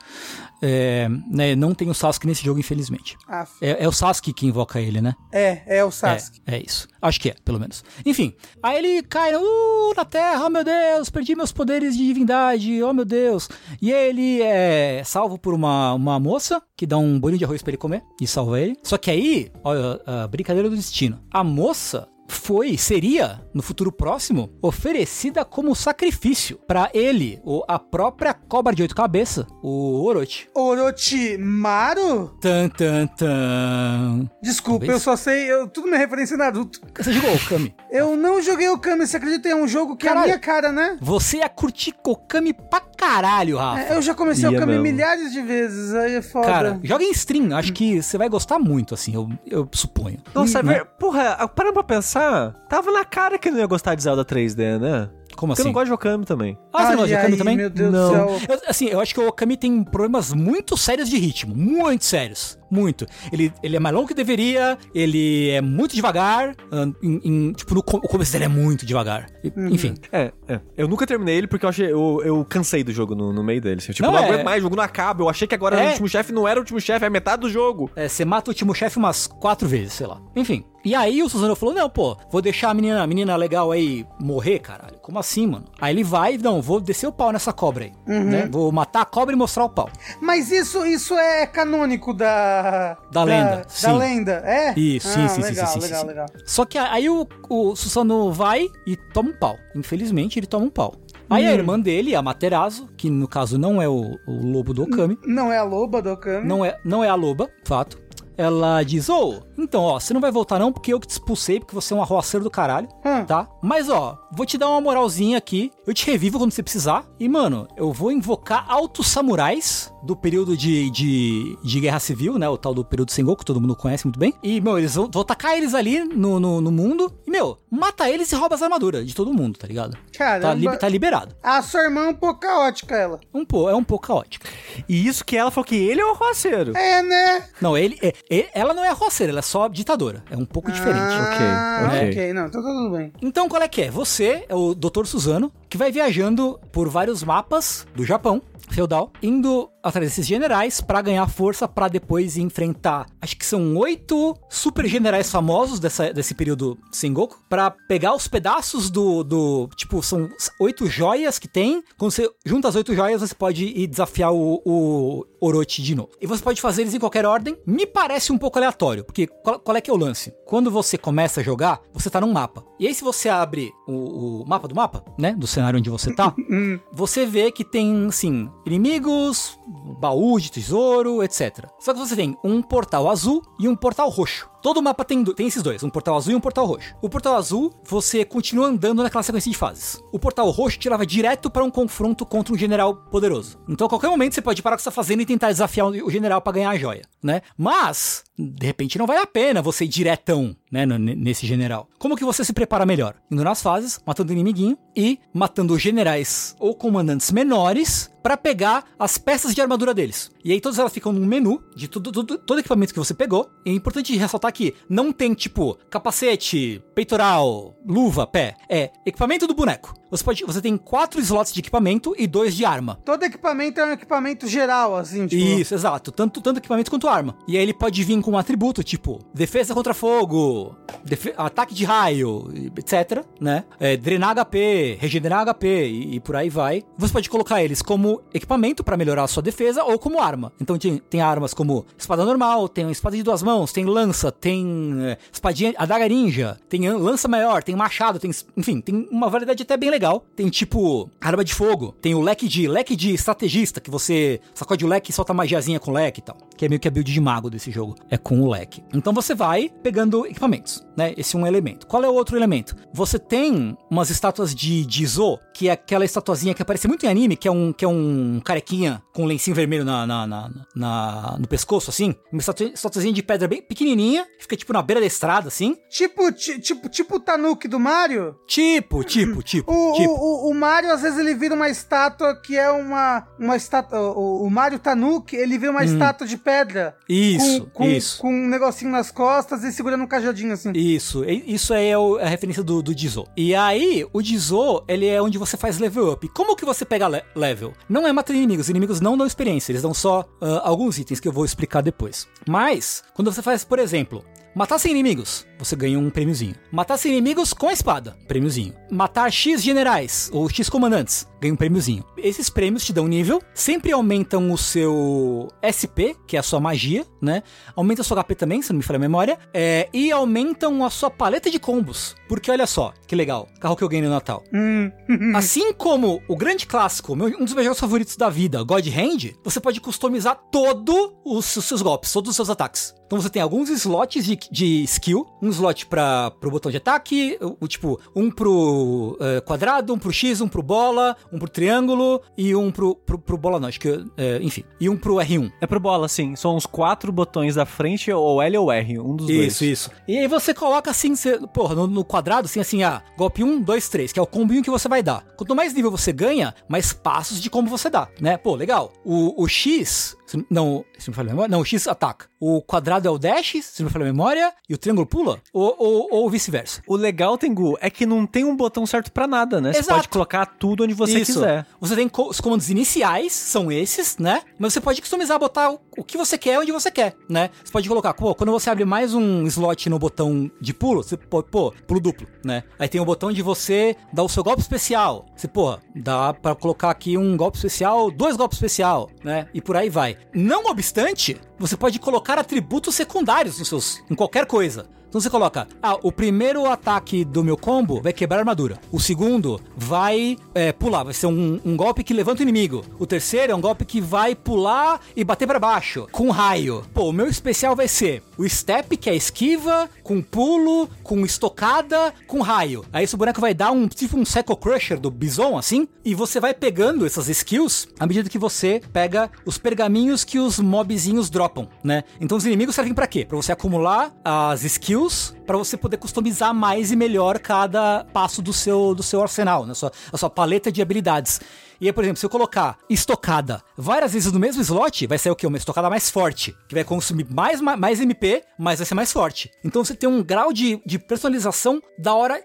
[0.62, 3.18] É, né, não tem o Sasuke nesse jogo, infelizmente.
[3.28, 5.14] Ah, É, é o Sasuke que invoca ele, né?
[5.32, 6.42] é, é o Sasuke.
[6.46, 6.88] É, é isso.
[7.02, 7.84] Acho que é, pelo menos.
[8.06, 12.84] Enfim, aí ele cai uh, na terra, oh meu Deus, perdi meus poderes de divindade,
[12.84, 13.50] oh meu Deus.
[13.82, 17.72] E ele é salvo por uma, uma moça que dá um bolinho de arroz pra
[17.72, 18.78] ele comer e salva ele.
[18.84, 21.20] Só que aí, olha, a brincadeira do destino.
[21.32, 28.34] A moça foi, seria, no futuro próximo, oferecida como sacrifício pra ele, ou a própria
[28.34, 30.48] cobra de oito cabeças, o Orochi.
[30.56, 32.28] Orochimaru?
[32.42, 34.30] Tan, tan, tan.
[34.42, 34.94] Desculpa, Talvez.
[34.94, 36.80] eu só sei, eu, tudo me referência a Naruto.
[36.98, 37.76] Você jogou Okami?
[37.92, 39.50] Eu não joguei o Kami, você acredita?
[39.50, 40.28] É um jogo que é a Caralho.
[40.30, 40.98] minha cara, né?
[41.02, 43.82] Você ia curtir Kokami pra caralho, Rafa.
[43.82, 44.84] É, Eu já comecei o Ia Kami mesmo.
[44.84, 46.48] milhares de vezes, aí é foda.
[46.48, 50.20] Cara, joga em stream, acho que você vai gostar muito, assim, eu, eu suponho.
[50.34, 50.74] Nossa, é Né?
[50.76, 50.86] ver...
[50.98, 52.21] porra, parando pra pensar,
[52.70, 55.10] tava na cara que não ia gostar de Zelda 3D, né?
[55.36, 55.70] Como Porque assim?
[55.70, 56.58] eu não gosto de Okami também.
[56.74, 57.56] Ah, você não gosta de Okami ai, também?
[57.58, 58.10] Meu Deus Não.
[58.10, 58.40] do céu.
[58.50, 61.56] Eu- assim, eu acho que o Okami tem problemas muito sérios de ritmo.
[61.56, 62.60] Muito sérios.
[62.70, 63.06] Muito.
[63.32, 66.54] Ele, ele é mais longo que deveria, ele é muito devagar.
[67.02, 69.28] em- em- tipo, no o começo dele é muito devagar.
[69.56, 69.70] Uhum.
[69.70, 69.96] Enfim.
[70.12, 70.60] É, é.
[70.78, 71.92] Eu nunca terminei ele porque eu achei.
[71.92, 73.78] Eu, eu cansei do jogo no, no meio dele.
[73.82, 73.94] assim.
[73.94, 75.24] Tipo, Não, não, é- aguento mais, o jogo não acaba.
[75.24, 75.86] Eu achei que agora É.
[75.86, 77.90] o último chefe não era o último chefe, é metade do jogo.
[77.96, 80.22] É, você mata o último chefe umas quatro vezes, sei lá.
[80.36, 80.64] Enfim.
[80.84, 84.06] E aí o Suzano falou: não, pô, vou deixar a menina, a menina legal aí
[84.20, 84.98] morrer, caralho.
[85.02, 85.66] Como assim, mano?
[85.80, 87.92] Aí ele vai, não, vou descer o pau nessa cobra aí.
[88.06, 88.48] Né?
[88.52, 89.90] Vou matar a cobra e mostrar o pau.
[90.22, 92.98] Mas isso, isso é canônico da.
[93.12, 93.98] Da lenda, Da sim.
[93.98, 94.74] lenda, é?
[94.80, 96.08] Isso, sim, ah, sim, sim, legal, sim, sim, legal, sim.
[96.08, 96.26] legal.
[96.46, 99.58] Só que aí o, o Susano vai e toma um pau.
[99.76, 100.96] Infelizmente, ele toma um pau.
[101.30, 101.50] Aí Hum.
[101.50, 105.18] a irmã dele, a Materazo, que no caso não é o, o lobo do Okami,
[105.26, 106.46] Não é a loba do Okami?
[106.46, 108.01] não é, não é a loba, fato.
[108.38, 111.60] Ela diz, ô, então, ó, você não vai voltar não porque eu que te expulsei,
[111.60, 113.26] porque você é um arroaceiro do caralho, Hum.
[113.26, 113.48] tá?
[113.62, 117.28] Mas, ó, vou te dar uma moralzinha aqui, eu te revivo quando você precisar, e,
[117.30, 122.58] mano, eu vou invocar altos samurais do período de, de, de guerra civil, né, o
[122.58, 125.24] tal do período Sengoku, que todo mundo conhece muito bem, e, meu, eles vão, vou
[125.24, 129.06] tacar eles ali no, no, no mundo, e, meu, mata eles e rouba as armaduras
[129.08, 129.98] de todo mundo, tá ligado?
[130.18, 130.48] Caramba.
[130.48, 131.36] Tá, li- tá liberado.
[131.44, 133.20] A sua irmã é um pouco caótica, ela.
[133.34, 134.46] Um pouco, é um pouco caótico.
[134.90, 136.76] E isso que ela falou que ele é o roceiro.
[136.76, 137.46] É, né?
[137.62, 140.24] Não, ele, é- é- ela não é arroaceira, ela é só ditadora.
[140.30, 141.00] É um pouco diferente.
[141.00, 142.10] Ah, ok.
[142.10, 143.14] ok, não, então tudo bem.
[143.22, 143.92] Então, qual é que é?
[143.92, 145.06] Você é o Dr.
[145.06, 148.42] Suzano, que vai viajando por vários mapas do Japão
[148.72, 153.08] feudal, indo atrás desses generais pra ganhar força pra depois enfrentar.
[153.22, 158.90] Acho que são oito super generais famosos dessa, desse período Sengoku, Pra pegar os pedaços
[158.90, 161.84] do, do tipo são oito joias que tem.
[161.98, 166.12] Quando você junta as oito joias, você pode ir desafiar o, o Orochi de novo.
[166.22, 167.58] E você pode fazer eles em qualquer ordem.
[167.66, 170.32] Me parece um pouco aleatório, porque qual, qual é que é o lance?
[170.46, 172.64] Quando você começa a jogar, você tá num mapa.
[172.80, 176.14] E aí se você abre o, o mapa do mapa, né, do cenário onde você
[176.14, 176.36] tá,
[176.94, 179.58] você vê que tem, assim, inimigos,
[180.00, 181.66] baú de tesouro, etc.
[181.80, 184.51] Só que você tem um portal azul e um portal roxo.
[184.62, 186.94] Todo mapa tem, tem esses dois, um portal azul e um portal roxo.
[187.02, 190.00] O portal azul, você continua andando naquela sequência de fases.
[190.12, 193.60] O portal roxo te leva direto para um confronto contra um general poderoso.
[193.68, 195.88] Então, a qualquer momento, você pode parar o que você tá fazendo e tentar desafiar
[195.88, 197.42] o general para ganhar a joia, né?
[197.58, 201.88] Mas, de repente, não vale a pena você ir diretão, né, nesse general.
[202.00, 203.16] Como que você se prepara melhor?
[203.30, 209.18] Indo nas fases, matando o inimiguinho e matando generais ou comandantes menores para pegar as
[209.18, 210.30] peças de armadura deles.
[210.46, 213.50] E aí todas elas ficam num menu de tudo, tudo- todo equipamento que você pegou.
[213.66, 218.56] E é importante ressaltar que não tem tipo capacete, peitoral, luva, pé.
[218.70, 219.94] É equipamento do boneco.
[220.12, 223.00] Você pode, você tem quatro slots de equipamento e dois de arma.
[223.06, 225.42] Todo equipamento é um equipamento geral, assim, tipo.
[225.42, 226.12] Isso, exato.
[226.12, 227.36] Tanto, tanto equipamento quanto arma.
[227.48, 231.84] E aí ele pode vir com um atributo, tipo, defesa contra fogo, defe- ataque de
[231.86, 233.64] raio, etc, né?
[233.80, 236.84] É, drenar HP, regenerar HP e, e por aí vai.
[236.98, 240.52] Você pode colocar eles como equipamento pra melhorar a sua defesa ou como arma.
[240.60, 244.94] Então tem, tem armas como espada normal, tem espada de duas mãos, tem lança, tem
[245.02, 249.64] é, espadinha, adaga ninja, tem an- lança maior, tem machado, tem, enfim, tem uma variedade
[249.64, 250.24] até bem legal.
[250.36, 254.86] Tem tipo arma de fogo, tem o leque de leque de estrategista que você sacode
[254.86, 256.38] o leque e solta magiazinha com leque e tal.
[256.56, 258.84] Que é meio que a build de mago desse jogo, é com o leque.
[258.94, 261.14] Então você vai pegando equipamentos, né?
[261.18, 261.88] Esse é um elemento.
[261.88, 262.76] Qual é o outro elemento?
[262.94, 267.36] Você tem umas estátuas de Jizo, que é aquela estatuazinha que aparece muito em anime,
[267.38, 271.38] que é um, que é um carequinha com um lencinho vermelho na, na, na- na-
[271.40, 272.14] no pescoço, assim.
[272.32, 275.78] Uma estatu- estatuazinha de pedra bem pequenininha, fica tipo na beira da estrada, assim.
[275.90, 278.36] Tipo, ti- tipo, tipo o Tanuki do Mario.
[278.46, 280.12] Tipo, tipo, tipo, O, tipo.
[280.12, 283.26] o, o, o Mario, às vezes, ele vira uma estátua que é uma.
[283.40, 284.00] uma estátua.
[284.12, 286.96] O, o Mario Tanuki, ele vira uma estátua de pedra.
[287.02, 287.14] Hum.
[287.14, 288.01] Isso, com, com, isso.
[288.20, 290.72] Com um negocinho nas costas e segurando um cajadinho assim.
[290.74, 292.92] Isso, isso aí é o- a referência do, do.
[293.36, 296.28] E aí, o Jizo, ele é onde você faz level up.
[296.30, 297.74] Como que você pega le- level?
[297.90, 301.20] Não é matando inimigos, os inimigos não dão experiência, eles dão só ah, alguns itens
[301.20, 302.28] que eu vou explicar depois.
[302.48, 304.24] Mas, quando você faz, por exemplo,
[304.56, 306.56] matar 100 inimigos, você ganha um prêmiozinho.
[306.72, 308.74] Matar 100 inimigos com a espada, prêmiozinho.
[308.90, 312.04] Matar X generais ou X comandantes, ganha um prêmiozinho.
[312.18, 317.06] Esses prêmios te dão nível, sempre aumentam o seu SP, que é a sua magia,
[317.22, 317.44] né?
[317.76, 319.38] Aumenta o seu HP também, se não me falha a memória.
[319.54, 322.16] é, e aumentam a sua paleta de combos.
[322.28, 323.48] Porque olha só, que legal.
[323.60, 324.44] Carro que eu ganhei no Natal.
[324.54, 324.90] Hum.
[325.36, 329.34] Assim como o grande clássico, meu- um dos meus jogos favoritos da vida, God Hand,
[329.44, 332.94] você pode customizar todo os seus seus golpes, todos os seus ataques.
[333.06, 337.38] Então você tem alguns slots de, de skill, um slot para pro botão de ataque,
[337.42, 341.50] o, o tipo, um pro eh, quadrado, um pro X, um pro bola, um pro
[341.50, 345.16] triângulo e um pro, pro, pro bola não, acho que, eh, enfim, e um pro
[345.16, 345.52] R1.
[345.62, 346.36] É pro bola, sim.
[346.36, 349.54] São os quatro botões da frente, ou L ou R, um dos dois.
[349.54, 349.92] Isso, isso.
[350.08, 353.62] E aí você coloca assim, você, porra, no, no quadrado, assim, assim, ah, golpe 1,
[353.62, 355.24] 2, 3, que é o combinho que você vai dar.
[355.38, 358.38] Quanto mais nível você ganha, mais passos de combo você dá, né?
[358.38, 358.92] Pô, legal.
[359.04, 360.16] O, o X,
[360.50, 362.28] não, se não me falha a memória, não, o X ataca.
[362.40, 365.41] O quadrado é o dash, se não me falha a memória, e o triângulo pula?
[365.54, 366.82] Ou, ou, ou vice-versa.
[366.88, 369.74] O legal, Tengu, é que não tem um botão certo pra nada, né?
[369.74, 369.96] Você Exato.
[369.96, 371.34] pode colocar tudo onde você Isso.
[371.34, 371.66] quiser.
[371.80, 374.42] Você tem os comandos iniciais, são esses, né?
[374.58, 377.50] Mas você pode customizar, botar o, que você quer onde você quer, né?
[377.64, 381.18] Você pode colocar, pô, quando você abre mais um slot no botão de pulo, você
[381.18, 382.64] pô, pô, pulo duplo, né?
[382.80, 385.26] Aí tem o botão de você dar o seu golpe especial.
[385.36, 389.48] Você, porra, dá pra colocar aqui um golpe especial, dois golpes especial, né?
[389.54, 390.18] E por aí vai.
[390.34, 394.88] Não obstante, você pode colocar atributos secundários nos seus, em qualquer coisa.
[395.12, 398.80] Então você coloca, ah, o primeiro ataque do meu combo vai quebrar a armadura.
[398.94, 402.82] O segundo vai é, pular, vai ser um, um golpe que levanta o inimigo.
[402.98, 406.86] O terceiro é um golpe que vai pular e bater pra baixo, com raio.
[406.94, 412.14] Pô, o meu especial vai ser o step, que é esquiva, com pulo, com estocada,
[412.26, 412.86] com raio.
[412.94, 416.40] Aí esse boneco vai dar um tipo um Psycho Crusher do Bison, assim, e você
[416.40, 421.68] vai pegando essas skills à medida que você pega os pergaminhos que os mobzinhos dropam,
[421.84, 422.06] né?
[422.22, 423.26] Então os inimigos servem pra quê?
[423.26, 425.01] Pra você acumular as skills
[425.46, 429.74] pra você poder customizar mais e melhor cada passo do seu, do seu arsenal, né?
[429.74, 431.40] sua, a sua paleta de habilidades.
[431.80, 435.32] E aí, por exemplo, se eu colocar estocada várias vezes no mesmo slot, vai ser
[435.32, 435.48] o quê?
[435.48, 439.12] Uma estocada mais forte, que vai consumir mais, ma- mais MP, mas vai ser mais
[439.12, 439.50] forte.
[439.64, 442.40] Então você tem um grau de, de personalização da hora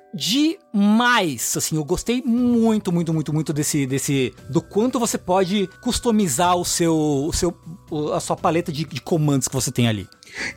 [0.72, 1.54] demais.
[1.56, 4.34] Assim, eu gostei muito, muito, muito, muito desse, desse.
[4.48, 6.96] do quanto você pode customizar o seu.
[6.96, 7.54] O seu
[8.14, 10.08] a sua paleta de, de comandos que você tem ali.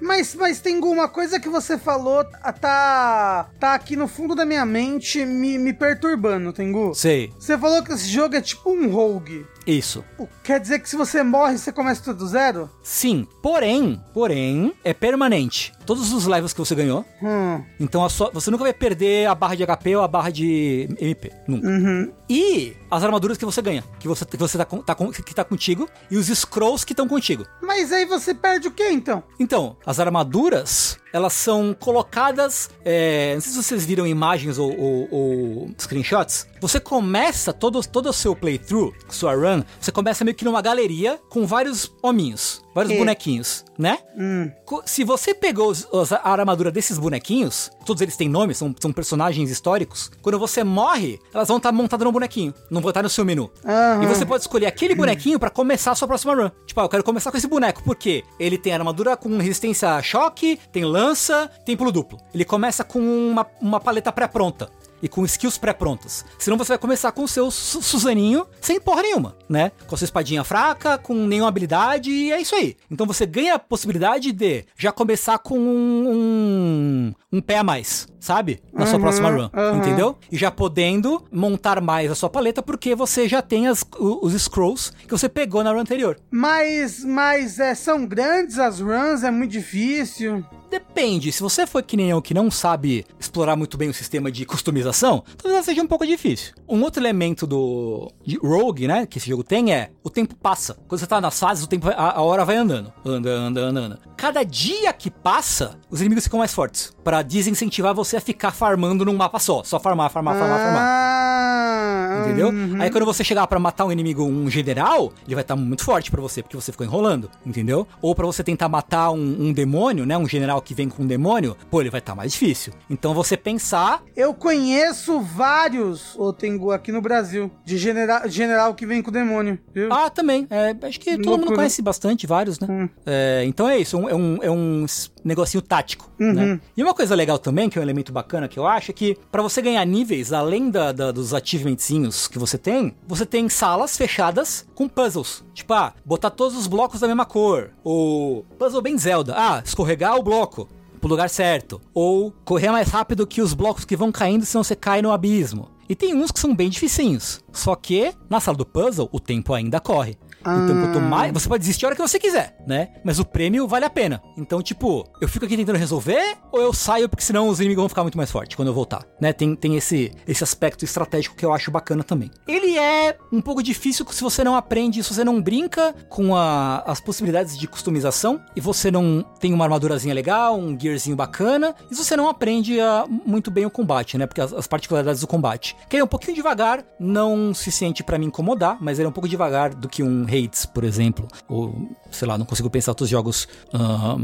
[0.01, 2.23] Mas, mas tem uma coisa que você falou,
[2.59, 6.93] tá, tá aqui no fundo da minha mente me, me perturbando, Tengu.
[6.93, 7.31] Sei.
[7.39, 9.45] Você falou que esse jogo é tipo um rogue.
[9.65, 10.03] Isso.
[10.43, 12.69] Quer dizer que se você morre, você começa tudo do zero?
[12.83, 13.27] Sim.
[13.41, 15.71] Porém, porém, é permanente.
[15.85, 17.05] Todos os levels que você ganhou.
[17.21, 17.63] Hum.
[17.79, 20.87] Então a sua- você nunca vai perder a barra de HP ou a barra de
[20.99, 21.31] MP.
[21.47, 21.67] Nunca.
[21.67, 22.11] Uhum.
[22.29, 23.83] E as armaduras que você ganha.
[23.99, 24.95] Que você, que você tá, tá
[25.25, 25.89] que tá contigo.
[26.11, 27.45] E os scrolls que estão contigo.
[27.61, 29.23] Mas aí você perde o que então?
[29.39, 32.69] Então, as armaduras, elas são colocadas.
[32.85, 36.47] é, não sei se vocês viram imagens ou, ou- ou screenshots.
[36.61, 41.19] Você começa todo, todo o seu playthrough, sua run, você começa meio que numa galeria
[41.29, 43.97] com vários hominhos, vários bonequinhos, né?
[44.17, 44.51] Hum.
[44.85, 48.91] Se você pegou os- os- a armadura desses bonequinhos, todos eles têm nomes, são, são
[48.91, 50.11] personagens históricos.
[50.21, 53.49] Quando você morre, elas vão estar montadas no bonequinho, não vão estar no seu menu.
[53.65, 54.03] Aham.
[54.03, 56.49] E você pode escolher aquele bonequinho pra começar a sua próxima run.
[56.65, 60.01] Tipo, ah, eu quero começar com esse boneco, porque ele tem armadura com resistência a
[60.01, 62.19] choque, tem lança, tem pulo duplo.
[62.33, 64.69] Ele começa com uma, uma paleta pré-pronta.
[65.01, 66.25] E com skills pré-prontas.
[66.37, 69.71] Senão você vai começar com o seu Su- Suzaninho sem porra nenhuma, né?
[69.87, 72.75] Com a sua espadinha fraca, com nenhuma habilidade, e é isso aí.
[72.91, 78.07] Então você ganha a possibilidade de já começar com um, um, um pé a mais,
[78.19, 78.61] sabe?
[78.73, 79.77] Na sua Uhum, próxima run, uhum.
[79.77, 80.17] entendeu?
[80.31, 84.91] E já podendo montar mais a sua paleta, porque você já tem as- os scrolls
[85.07, 86.17] que você pegou na run anterior.
[86.29, 90.43] Mas, mas é, são grandes as runs, é muito difícil.
[90.69, 94.31] Depende, se você for que nem eu que não sabe explorar muito bem o sistema
[94.31, 96.53] de customização, talvez seja um pouco difícil.
[96.67, 98.11] Um outro elemento do
[98.41, 100.75] Rogue, né, que esse jogo tem é o tempo passa.
[100.87, 103.79] Quando você tá nas fases, o tempo a, a hora vai andando, anda, anda, anda,
[103.79, 103.99] anda.
[104.19, 109.05] Cada dia que passa, os inimigos ficam mais fortes, Pra desincentivar você a ficar farmando
[109.05, 110.83] num mapa só, só farmar, farmar, farmar, farmar.
[110.83, 112.49] Ah, Entendeu?
[112.49, 112.81] uhum.
[112.81, 116.11] Aí quando você chegar pra matar um inimigo, um general, ele vai estar muito forte
[116.11, 117.87] pra você, porque você ficou enrolando, entendeu?
[118.01, 120.17] Ou pra você tentar matar um, um demônio, né?
[120.17, 122.73] Um general que vem com um demônio, pô, ele vai estar mais difícil.
[122.89, 124.03] Então você pensar.
[124.15, 129.57] Eu conheço vários, ô Tengu, aqui no Brasil, de general, general que vem com demônio,
[129.73, 129.91] viu?
[129.91, 130.45] Ah, também.
[130.49, 131.55] É, acho que todo mundo Loucura.
[131.55, 132.67] conhece bastante, vários, né?
[132.69, 132.89] Hum.
[133.05, 134.85] É, então é isso, é um, é um
[135.23, 136.33] negocinho tático, Uhum.
[136.33, 136.61] né?
[136.75, 139.17] E uma coisa legal também, que é um elemento bacana que eu acho, é que
[139.31, 143.95] pra você ganhar níveis, além da, da- dos achievementzinhos que você tem, você tem salas
[143.97, 145.43] fechadas com puzzles.
[145.53, 147.71] Tipo, ah, botar todos os blocos da mesma cor.
[147.83, 149.33] Ou puzzle bem Zelda.
[149.37, 150.67] Ah, escorregar o bloco
[150.99, 151.79] pro lugar certo.
[151.93, 155.69] Ou correr mais rápido que os blocos que vão caindo, senão você cai no abismo.
[155.87, 157.41] E tem uns que são bem dificinhos.
[157.51, 160.17] Só que, na sala do puzzle, o tempo ainda corre.
[160.41, 161.31] Então, quanto mais.
[161.33, 162.89] Você pode desistir a hora que você quiser, né?
[163.03, 164.21] Mas o prêmio vale a pena.
[164.37, 167.89] Então, tipo, eu fico aqui tentando resolver ou eu saio porque senão os inimigos vão
[167.89, 169.33] ficar muito mais fortes quando eu voltar, né?
[169.33, 172.31] Tem, tem esse, esse aspecto estratégico que eu acho bacana também.
[172.47, 176.83] Ele é um pouco difícil se você não aprende, se você não brinca com a-
[176.85, 181.95] as possibilidades de customização e você não tem uma armadurazinha legal, um gearzinho bacana, e
[181.95, 184.25] se você não aprende a- muito bem o combate, né?
[184.25, 185.75] Porque as, as particularidades do combate.
[185.89, 189.09] Que ele é um pouquinho devagar, não se sente pra me incomodar, mas ele é
[189.09, 191.27] um pouco devagar do que um Hades, por exemplo.
[191.47, 194.15] Ou, sei lá, não consigo pensar outros jogos ah,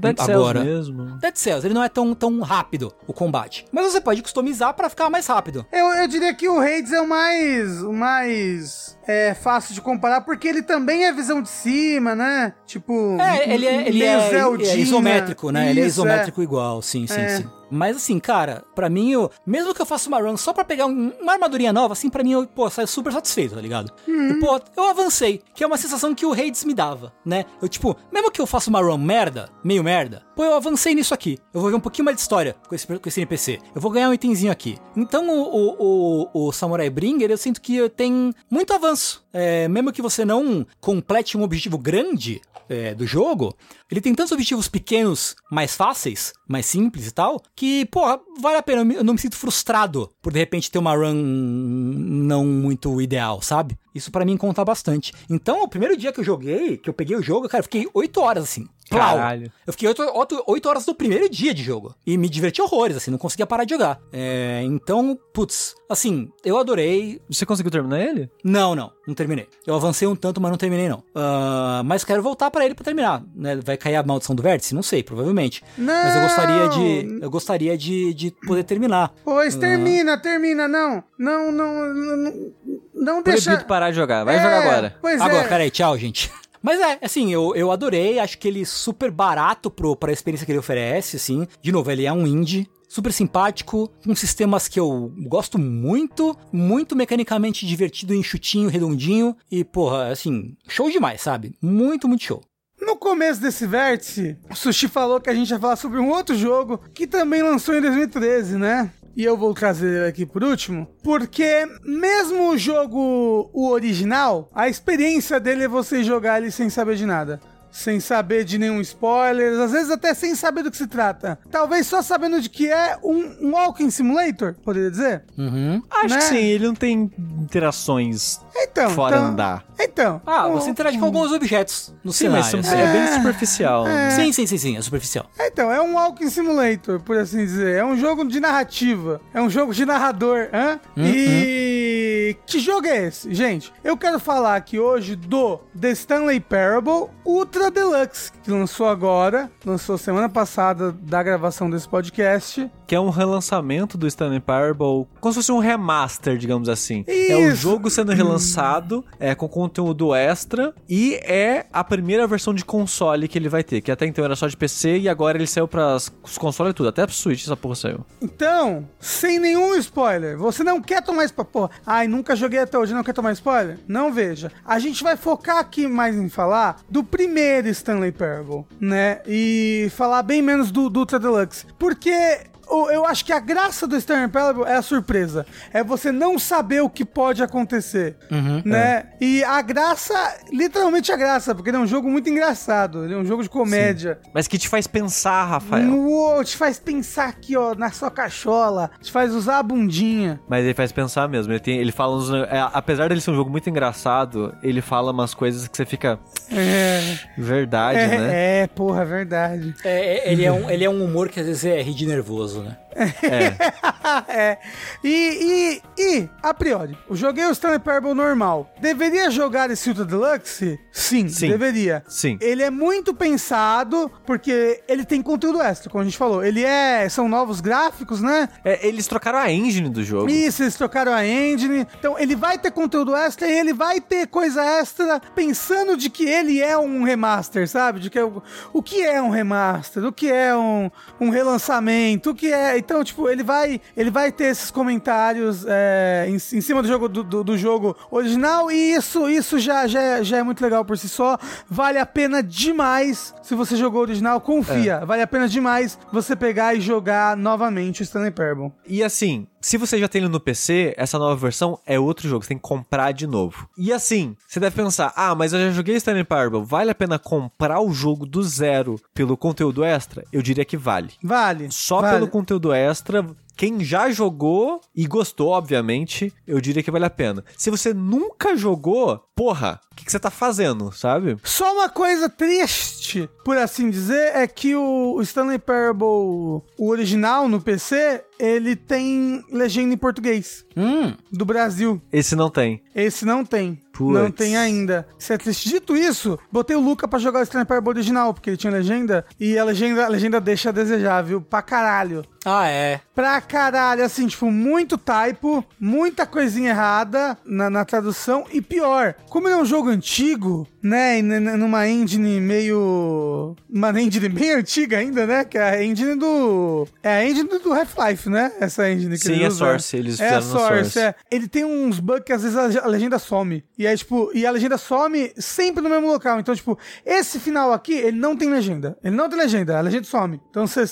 [0.00, 0.64] Dead Cells agora.
[0.64, 1.18] mesmo.
[1.18, 3.64] Dead Cells, ele não é tão, tão rápido, o combate.
[3.72, 5.66] Mas você pode customizar pra ficar mais rápido.
[5.72, 7.82] Eu, eu diria que o Hades é o mais.
[7.82, 8.98] o mais.
[9.06, 12.54] É fácil de comparar, porque ele também é visão de cima, né?
[12.66, 13.16] Tipo.
[13.20, 14.72] É, ele é, ele meio é, Zeldinha.
[14.72, 15.70] é isométrico, né?
[15.70, 17.28] ele é Isso, isométrico igual, sim, sim, É.
[17.38, 17.48] sim.
[17.72, 20.86] Mas assim, cara, pra mim, eu, mesmo que eu faça uma run só pra pegar
[20.86, 23.92] um- uma armadurinha nova, assim, pra mim, eu, pô, saio super satisfeito, tá ligado?
[24.08, 24.28] Uhum.
[24.30, 27.44] E, pô, eu avancei, que é uma sensação que o Hades me dava, né?
[27.62, 31.14] Eu, tipo, mesmo que eu faça uma run merda, meio merda, pô, eu avancei nisso
[31.14, 31.38] aqui.
[31.54, 33.60] Eu vou ver um pouquinho mais de história com esse, com esse NPC.
[33.72, 34.76] Eu vou ganhar um itemzinho aqui.
[34.96, 35.40] Então, o,
[35.78, 39.22] o, o, o Samurai Bringer, eu sinto que tem muito avanço descanso.
[39.32, 43.56] É, mesmo que você não complete um objetivo grande, é, do jogo,
[43.90, 48.62] ele tem tantos objetivos pequenos, mais fáceis, mais simples e tal, que, porra, vale a
[48.62, 48.94] pena.
[48.94, 53.76] Eu não me sinto frustrado por de repente ter uma run não muito ideal, sabe?
[53.92, 55.12] Isso pra mim conta bastante.
[55.28, 57.88] Então, o primeiro dia que eu joguei, que eu peguei o jogo, cara, eu fiquei
[57.92, 58.68] 8 horas assim.
[58.88, 59.16] Plau.
[59.16, 59.52] Caralho.
[59.64, 61.94] Eu fiquei 8, horas no primeiro dia de jogo.
[62.04, 64.00] E me diverti horrores, assim, não conseguia parar de jogar.
[64.12, 67.20] É, então, putz, assim, eu adorei.
[67.28, 68.28] Você conseguiu terminar ele?
[68.44, 69.46] Não, não, não terminei.
[69.66, 71.02] Eu avancei um tanto, mas não terminei não.
[71.14, 73.22] Ah, mas quero voltar pra ele pra terminar.
[73.34, 73.58] Né?
[73.64, 74.74] Vai cair a maldição do vértice?
[74.74, 75.62] Não sei, provavelmente.
[75.76, 79.12] Mas eu gostaria de, eu gostaria de, de poder terminar.
[79.24, 81.02] Pois termina, termina, não.
[81.18, 82.52] Não, não, não, não,
[82.94, 83.44] não deixa.
[83.50, 84.24] Proibido parar de jogar.
[84.24, 84.96] Vai É, jogar agora.
[85.00, 85.48] Pois Agora, é.
[85.48, 86.30] peraí, tchau, gente.
[86.62, 90.44] Mas é, assim, eu, eu adorei, acho que ele é super barato pro, pra experiência
[90.44, 91.46] que ele oferece, assim.
[91.62, 96.96] De novo, ele é um indie, super simpático, com sistemas que eu gosto muito, muito
[96.96, 99.36] mecanicamente divertido, enxutinho, redondinho.
[99.50, 101.54] E, porra, assim, show demais, sabe?
[101.62, 102.42] Muito, muito show.
[102.80, 106.36] No começo desse vértice, o Sushi falou que a gente ia falar sobre um outro
[106.36, 108.90] jogo que também lançou em 2013, né?
[109.16, 114.68] E eu vou trazer ele aqui por último, porque mesmo o jogo, o original, a
[114.68, 117.40] experiência dele é você jogar ele sem saber de nada.
[117.70, 121.38] Sem saber de nenhum spoiler, às vezes até sem saber do que se trata.
[121.50, 125.22] Talvez só sabendo de que é um, um Walking Simulator, poderia dizer?
[125.38, 125.80] Uhum.
[125.90, 126.16] Acho Né?
[126.18, 127.10] que sim, ele não tem
[127.40, 128.90] interações Então.
[128.90, 129.64] fora então, andar.
[129.78, 130.20] Então.
[130.26, 132.64] Ah, o- você interage com alguns objetos no Sim, mas cenário.
[132.68, 132.82] são- assim.
[132.82, 133.84] é bem superficial.
[134.16, 135.26] Sim, sim, sim, sim, é superficial.
[135.38, 137.76] Então, é um Walking Simulator, por assim dizer.
[137.76, 139.20] É um jogo de narrativa.
[139.32, 140.78] É um jogo de narrador, hã?
[140.96, 142.36] E.
[142.46, 143.32] Que jogo é esse?
[143.34, 149.50] Gente, eu quero falar aqui hoje do The Stanley Parable Ultra Deluxe, que lançou agora,
[149.66, 152.70] lançou semana passada da gravação desse podcast.
[152.90, 157.04] Que é um relançamento do Stanley Parable, como se fosse um remaster, digamos assim.
[157.06, 157.54] É o Isso.
[157.62, 163.38] jogo sendo relançado, é, com conteúdo extra, e é a primeira versão de console que
[163.38, 165.94] ele vai ter, que até então era só de PC, e agora ele saiu para
[165.94, 168.04] os consoles e tudo, até pro Switch essa porra saiu.
[168.20, 171.70] Então, sem nenhum spoiler, você não quer tomar spoiler.
[171.86, 173.78] Ai, nunca joguei até hoje, não quer tomar spoiler?
[173.86, 174.50] Não veja.
[174.66, 179.20] A gente vai focar aqui mais em falar do primeiro Stanley Parable, né?
[179.28, 181.66] E falar bem menos do, do Ultra Deluxe.
[181.78, 182.49] Porque o-
[182.90, 185.46] eu acho que a graça do Stanley Parable é a surpresa.
[185.72, 188.16] É você não saber o que pode acontecer,
[188.64, 189.06] né?
[189.20, 190.14] E a graça,
[190.52, 193.04] literalmente a graça, porque ele é um jogo muito engraçado.
[193.04, 194.18] Ele é um jogo de comédia.
[194.32, 195.90] Mas que te faz pensar, Rafael.
[195.92, 198.90] Uou, te faz pensar aqui, ó, na sua cachola.
[199.00, 200.40] Te faz usar a bundinha.
[200.48, 201.52] Mas ele faz pensar mesmo.
[201.52, 202.30] Ele, tem, ele fala uns.
[202.30, 206.18] é, apesar dele ser um jogo muito engraçado, ele fala umas coisas que você fica.
[206.50, 208.30] É, Verdade, né?
[208.32, 209.74] é, é, porra, verdade.
[209.84, 212.06] É, é, ele, é um, ele é um humor que às vezes é rir de
[212.06, 212.76] nervoso, né?
[212.94, 214.28] É.
[214.28, 214.58] é.
[215.02, 218.72] E, e, e, a priori, eu joguei o Stanley Parable normal.
[218.80, 220.78] Deveria jogar esse Ultra Deluxe?
[220.92, 221.48] Sim, Sim.
[221.48, 222.02] deveria.
[222.08, 222.38] Sim.
[222.40, 226.44] Ele é muito pensado, porque ele tem conteúdo extra, como a gente falou.
[226.44, 227.08] Ele é.
[227.08, 228.48] São novos gráficos, né?
[228.64, 230.30] É, eles trocaram a engine do jogo.
[230.30, 231.86] Isso, eles trocaram a engine.
[231.98, 236.24] Então, ele vai ter conteúdo extra e ele vai ter coisa extra pensando de que
[236.24, 238.00] ele é um remaster, sabe?
[238.00, 242.30] De que é o, o que é um remaster, o que é um, um relançamento,
[242.30, 242.80] o que é.
[242.90, 247.08] Então, tipo, ele vai, ele vai ter esses comentários é, em, em cima do jogo
[247.08, 250.84] do, do- do jogo original e isso, isso já, já, é- já é muito legal
[250.84, 251.38] por si só.
[251.68, 255.04] Vale a pena demais se você jogou o original, confia.
[255.06, 258.72] Vale a pena demais você pegar e jogar novamente o Stanley Parable.
[258.84, 262.42] E assim, se você já tem ele no PC, essa nova versão é outro jogo,
[262.42, 263.68] você tem que comprar de novo.
[263.76, 267.18] E assim, você deve pensar, ah, mas eu já joguei Stanley Parable, vale a pena
[267.18, 270.24] comprar o jogo do zero pelo conteúdo extra?
[270.32, 271.10] Eu diria que vale.
[271.22, 271.68] Vale.
[271.70, 272.14] Só vale.
[272.14, 273.26] pelo conteúdo extra,
[273.60, 277.44] quem já jogou e gostou, obviamente, eu diria que vale a pena.
[277.58, 281.36] Se você nunca jogou, porra, o que, que você tá fazendo, sabe?
[281.44, 287.60] Só uma coisa triste, por assim dizer, é que o Stanley Parable, o original no
[287.60, 292.00] PC, ele tem legenda em português Hum, do Brasil.
[292.10, 292.82] Esse não tem.
[292.94, 293.78] Esse não tem.
[293.92, 294.14] Puts.
[294.14, 295.06] Não tem ainda.
[295.18, 295.68] Isso é triste.
[295.68, 299.26] Dito isso, botei o Luca pra jogar o Stanley Parable original, porque ele tinha legenda,
[299.38, 301.42] e a legenda, a legenda deixa a desejar, viu?
[301.42, 302.24] Pra caralho.
[302.44, 303.00] Ah, é.
[303.14, 308.46] Pra caralho, assim, tipo, muito typo, muita coisinha errada na, na tradução.
[308.52, 311.18] E pior, como ele é um jogo antigo, né?
[311.18, 313.54] E numa engine meio.
[313.68, 315.44] Uma engine bem antiga ainda, né?
[315.44, 316.86] Que é a engine do.
[317.02, 318.52] É a engine do Half-Life, né?
[318.58, 319.58] Essa engine que Sim, ele é usa.
[319.58, 320.98] Source, eles é a Source, Source.
[320.98, 321.14] é.
[321.30, 323.62] Ele tem uns bugs que às vezes a le- a legenda some.
[323.78, 326.40] E aí, tipo, e a legenda some sempre no mesmo local.
[326.40, 328.96] Então, tipo, esse final aqui, ele não tem legenda.
[329.04, 330.40] Ele não tem legenda, a legenda some.
[330.50, 330.86] Então você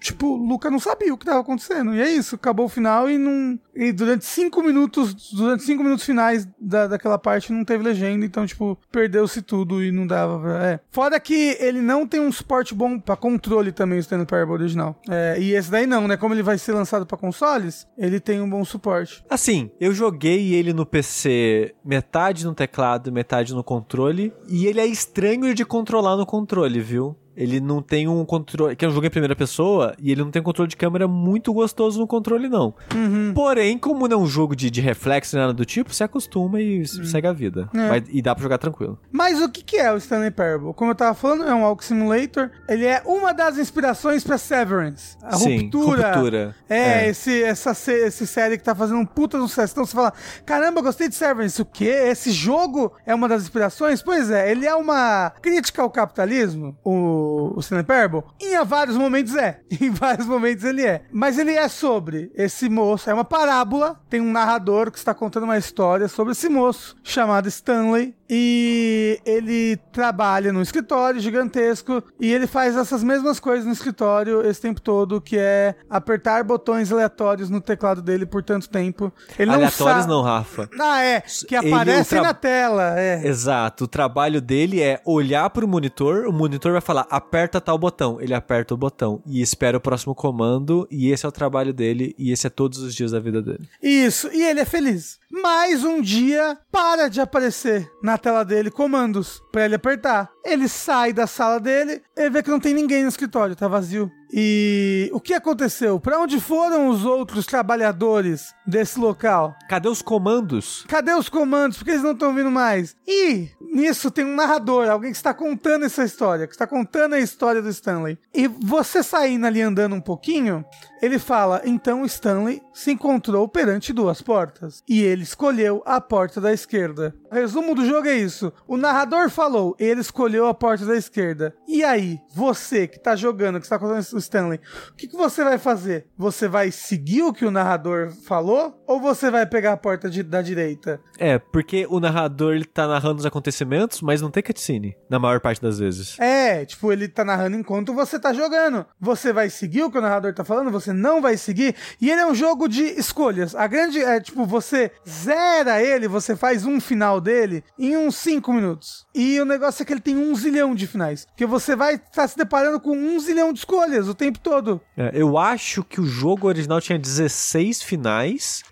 [0.00, 1.94] tipo, o Luca não sabia o que tava acontecendo.
[1.94, 3.58] E é isso, acabou o final e não.
[3.74, 8.24] E durante cinco minutos, durante cinco minutos finais da, daquela parte não teve legenda.
[8.24, 10.38] Então, tipo, perdeu-se tudo e não dava.
[10.40, 10.80] pra- É.
[10.90, 14.98] Fora que ele não tem um suporte bom pra controle também, o Stanley Parable original.
[15.08, 16.16] É, e esse daí não, né?
[16.16, 19.24] Como ele vai ser lançado pra consoles, ele tem um bom suporte.
[19.30, 24.86] Assim, eu joguei ele no PC metade no teclado, metade no controle, e ele é
[24.86, 27.16] estranho de controlar no controle, viu?
[27.36, 28.74] Ele não tem um controle.
[28.76, 31.06] Que é um jogo em primeira pessoa, e ele não tem um controle de câmera
[31.08, 32.74] muito gostoso no controle, não.
[32.94, 33.32] Uhum.
[33.34, 36.86] Porém, como não é um jogo de, de reflexo nada do tipo, você acostuma e
[36.86, 37.68] segue a vida.
[37.74, 37.88] É.
[37.88, 38.98] Mas- e dá pra jogar tranquilo.
[39.12, 40.74] Mas o que, que é o Stanley Parable?
[40.74, 42.50] Como eu tava falando, é um Walk Simulator.
[42.68, 45.16] Ele é uma das inspirações pra Severance.
[45.22, 46.12] A Sim, ruptura.
[46.12, 46.54] ruptura.
[46.68, 47.08] É, É.
[47.08, 49.72] Esse, essa esse série que tá fazendo um puta sucesso.
[49.72, 50.12] Então você fala,
[50.44, 51.60] caramba, gostei de Severance.
[51.62, 51.84] O quê?
[52.10, 54.02] Esse jogo é uma das inspirações?
[54.02, 58.22] Pois é, ele é uma crítica ao capitalismo, o, o Stanley Parable.
[58.40, 59.60] Em vários momentos é.
[59.80, 61.02] Em vários momentos ele é.
[61.12, 63.08] Mas ele é sobre esse moço.
[63.10, 64.00] É uma parábola.
[64.08, 68.14] Tem um narrador que está contando uma história sobre esse moço chamado Stanley.
[68.32, 74.60] E ele trabalha num escritório gigantesco e ele faz essas mesmas coisas no escritório esse
[74.60, 79.12] tempo todo, que é apertar botões aleatórios no teclado dele por tanto tempo.
[79.36, 80.68] Ele Aleatórios não não, Rafa.
[80.78, 83.26] Ah, é, que aparecem o tra- na tela, é.
[83.26, 83.84] Exato.
[83.84, 88.20] O trabalho dele é olhar pro monitor, o monitor vai falar, aperta tal botão.
[88.20, 92.14] Ele aperta o botão e espera o próximo comando, e esse é o trabalho dele,
[92.18, 93.68] e esse é todos os dias da vida dele.
[93.82, 95.18] Isso, e ele é feliz.
[95.30, 100.28] Mas um dia para de aparecer na tela dele comandos pra ele apertar.
[100.44, 104.10] Ele sai da sala dele e vê que não tem ninguém no escritório, tá vazio.
[104.32, 105.98] E o que aconteceu?
[105.98, 109.54] Pra onde foram os outros trabalhadores desse local?
[109.68, 110.84] Cadê os comandos?
[110.88, 111.78] Cadê os comandos?
[111.78, 112.96] Por que eles não estão vindo mais?
[113.06, 117.20] E nisso tem um narrador, alguém que está contando essa história, que está contando a
[117.20, 118.18] história do Stanley.
[118.34, 120.64] E você saindo ali andando um pouquinho,
[121.02, 124.82] ele fala: então o Stanley se encontrou perante duas portas.
[124.88, 127.14] E ele escolheu a porta da esquerda.
[127.30, 131.54] O resumo do jogo é isso: o narrador falou, ele escolheu a porta da esquerda.
[131.66, 134.60] E aí, você que está jogando, que está contando Stanley,
[134.90, 136.06] o que, que você vai fazer?
[136.16, 138.82] Você vai seguir o que o narrador falou?
[138.86, 141.00] Ou você vai pegar a porta de- da direita?
[141.18, 145.40] É, porque o narrador ele tá narrando os acontecimentos, mas não tem cutscene, na maior
[145.40, 146.18] parte das vezes.
[146.20, 148.86] É, tipo, ele tá narrando enquanto você tá jogando.
[149.00, 151.74] Você vai seguir o que o narrador tá falando, você não vai seguir.
[152.00, 153.54] E ele é um jogo de escolhas.
[153.54, 158.52] A grande é, tipo, você zera ele, você faz um final dele em uns 5
[158.52, 159.06] minutos.
[159.14, 161.24] E o negócio é que ele tem um zilhão de finais.
[161.26, 164.80] Porque você vai estar se deparando com um zilhão de escolhas o tempo todo.
[164.96, 168.62] É, eu acho que o jogo original tinha 16 finais,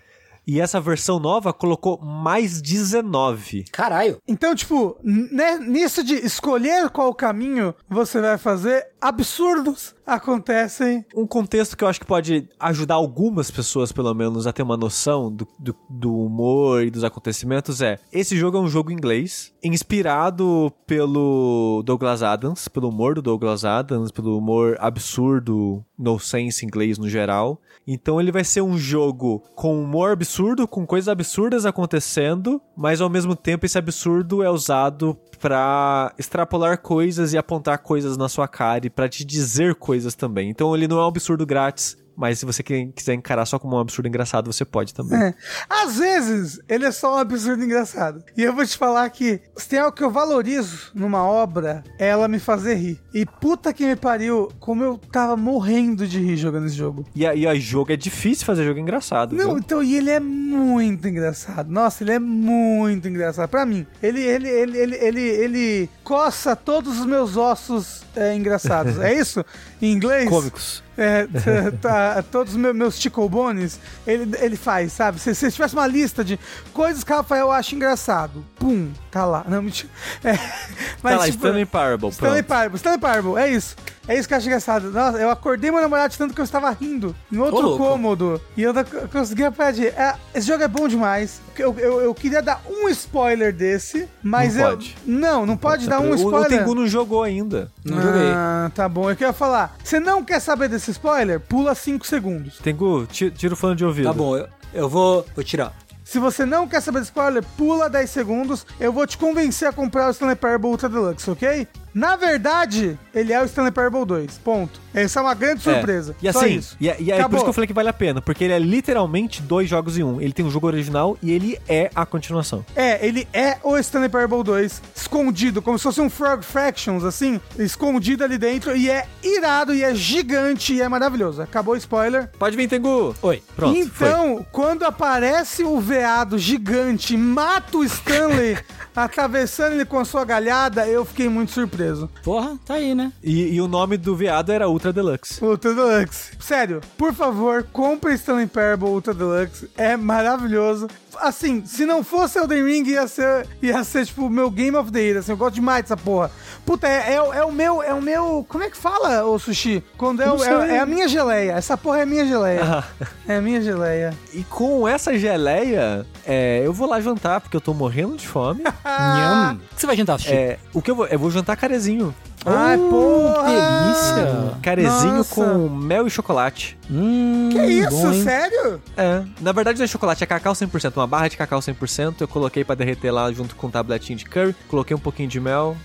[0.49, 3.65] e essa versão nova colocou mais 19.
[3.71, 4.17] Caralho.
[4.27, 11.05] Então, tipo, né, nisso de escolher qual caminho você vai fazer, absurdos acontecem.
[11.15, 14.75] Um contexto que eu acho que pode ajudar algumas pessoas, pelo menos, a ter uma
[14.75, 19.53] noção do, do, do humor e dos acontecimentos é: esse jogo é um jogo inglês,
[19.63, 26.97] inspirado pelo Douglas Adams, pelo humor do Douglas Adams, pelo humor absurdo, no sense inglês
[26.97, 27.61] no geral.
[27.91, 33.09] Então ele vai ser um jogo com humor absurdo, com coisas absurdas acontecendo, mas ao
[33.09, 38.85] mesmo tempo esse absurdo é usado pra extrapolar coisas e apontar coisas na sua cara
[38.85, 40.51] e pra te dizer coisas também.
[40.51, 43.79] Então ele não é um absurdo grátis, mas se você quiser encarar só como um
[43.79, 45.17] absurdo engraçado, você pode também.
[45.17, 45.33] É.
[45.69, 48.21] Às vezes, ele é só um absurdo engraçado.
[48.35, 52.09] E eu vou te falar que se tem algo que eu valorizo numa obra, é
[52.09, 52.99] ela me fazer rir.
[53.13, 57.05] E puta que me pariu, como eu tava morrendo de rir jogando esse jogo.
[57.15, 59.33] E aí, o jogo é difícil fazer jogo engraçado.
[59.33, 59.57] Não, viu?
[59.59, 61.71] então, e ele é muito engraçado.
[61.71, 63.47] Nossa, ele é muito engraçado.
[63.47, 68.99] Pra mim, ele, ele, ele, ele, ele, ele coça todos os meus ossos é, engraçados.
[68.99, 69.45] é isso?
[69.81, 70.27] Em inglês?
[70.27, 70.83] Cômicos.
[70.99, 71.25] É,
[71.81, 75.17] tá, todos os meus, meus tickle bones, ele, ele faz, sabe?
[75.17, 76.37] Se, se tivesse uma lista de
[76.73, 79.45] coisas que o Rafael acha engraçado, pum, tá lá.
[79.47, 79.89] Não, mentira.
[80.21, 80.33] É,
[81.01, 82.43] tá lá, tipo, Stanley Parable, Stanley.
[82.43, 83.77] Parable, Stanley Parable, é isso.
[84.09, 84.91] É isso que eu acho engraçado.
[84.91, 87.77] Nossa, eu acordei meu namorado de tanto que eu estava rindo em outro louco.
[87.83, 88.41] cômodo.
[88.57, 89.85] E eu não c- conseguia parar de.
[89.87, 91.39] É, esse jogo é bom demais.
[91.57, 94.69] Eu, eu, eu queria dar um spoiler desse, mas Não eu.
[94.71, 94.97] pode.
[95.05, 96.49] Não, não pode dar um O- O spoiler.
[96.59, 97.71] Tengu não jogou ainda.
[97.85, 98.31] Não joguei.
[98.33, 99.09] Ah, tá bom.
[99.11, 99.75] Eu queria falar.
[99.83, 102.57] Você não quer saber desse esse spoiler, pula 5 segundos.
[102.57, 104.07] Tengu, ti- tira o fone de ouvido.
[104.07, 105.71] Tá bom, eu, eu vou, vou tirar.
[106.03, 108.65] Se você não quer saber de spoiler, pula 10 segundos.
[108.79, 111.67] Eu vou te convencer a comprar o Stanley Parable Ultra Deluxe, ok?
[111.93, 114.37] Na verdade, ele é o Stanley Parable 2.
[114.39, 114.79] Ponto.
[114.93, 115.73] Essa é uma grande É.
[115.73, 116.15] surpresa.
[116.21, 116.77] E Só assim, isso.
[116.79, 118.53] e, é- e é por isso que eu falei que vale a pena, porque ele
[118.53, 120.19] é literalmente dois jogos em um.
[120.19, 122.65] Ele tem um jogo original e ele é a continuação.
[122.75, 127.39] É, ele é o Stanley Parable 2 escondido, como se fosse um Frog Fractions, assim,
[127.57, 128.75] escondido ali dentro.
[128.75, 131.41] E é irado, e é gigante, e é maravilhoso.
[131.41, 132.29] Acabou o spoiler.
[132.39, 133.15] Pode vir, Tengu!
[133.21, 133.43] Oi.
[133.55, 134.07] Pronto, foi.
[134.07, 138.57] então, quando aparece o veado gigante, mata o Stanley,
[138.95, 142.09] atravessando ele com a sua galhada, eu fiquei muito surpreso.
[142.23, 143.11] Porra, tá aí, né?
[143.23, 145.43] E, e o nome do veado era Ultra Deluxe.
[145.43, 146.31] Ultra Deluxe.
[146.39, 149.69] Sério, por favor, compre Stanley Parable Ultra Deluxe.
[149.77, 150.87] É maravilhoso.
[151.21, 154.91] Assim, se não fosse Elden Ring, ia ser, ia ser tipo o meu Game of
[154.91, 155.17] the Year.
[155.19, 156.31] Assim, eu gosto demais dessa porra.
[156.65, 157.81] Puta, é, é, o- é o meu.
[157.83, 158.45] É o meu.
[158.47, 159.83] Como é que fala, ô sushi?
[159.97, 161.53] Quando é, o- é, é a minha geleia.
[161.53, 162.61] Essa porra é a minha geleia.
[162.63, 162.83] Ah.
[163.27, 164.13] É a minha geleia.
[164.33, 168.63] E com essa geleia, é, eu vou lá jantar, porque eu tô morrendo de fome.
[168.85, 169.55] Nham.
[169.71, 170.33] O que você vai jantar, Sushi?
[170.33, 171.07] é, o que eu vou?
[171.07, 172.13] Eu vou jantar carezinho.
[172.45, 173.49] Ai, porra!
[173.49, 174.53] delícia.
[174.61, 175.35] Carezinho Nossa.
[175.35, 176.77] com mel e chocolate.
[176.89, 178.81] Hum, Que isso, bom, sério?
[178.95, 182.27] É, na verdade não é chocolate, é cacau 100%, uma barra de cacau 100%, eu
[182.27, 185.75] coloquei pra derreter lá junto com um tabletinho de curry, coloquei um pouquinho de mel.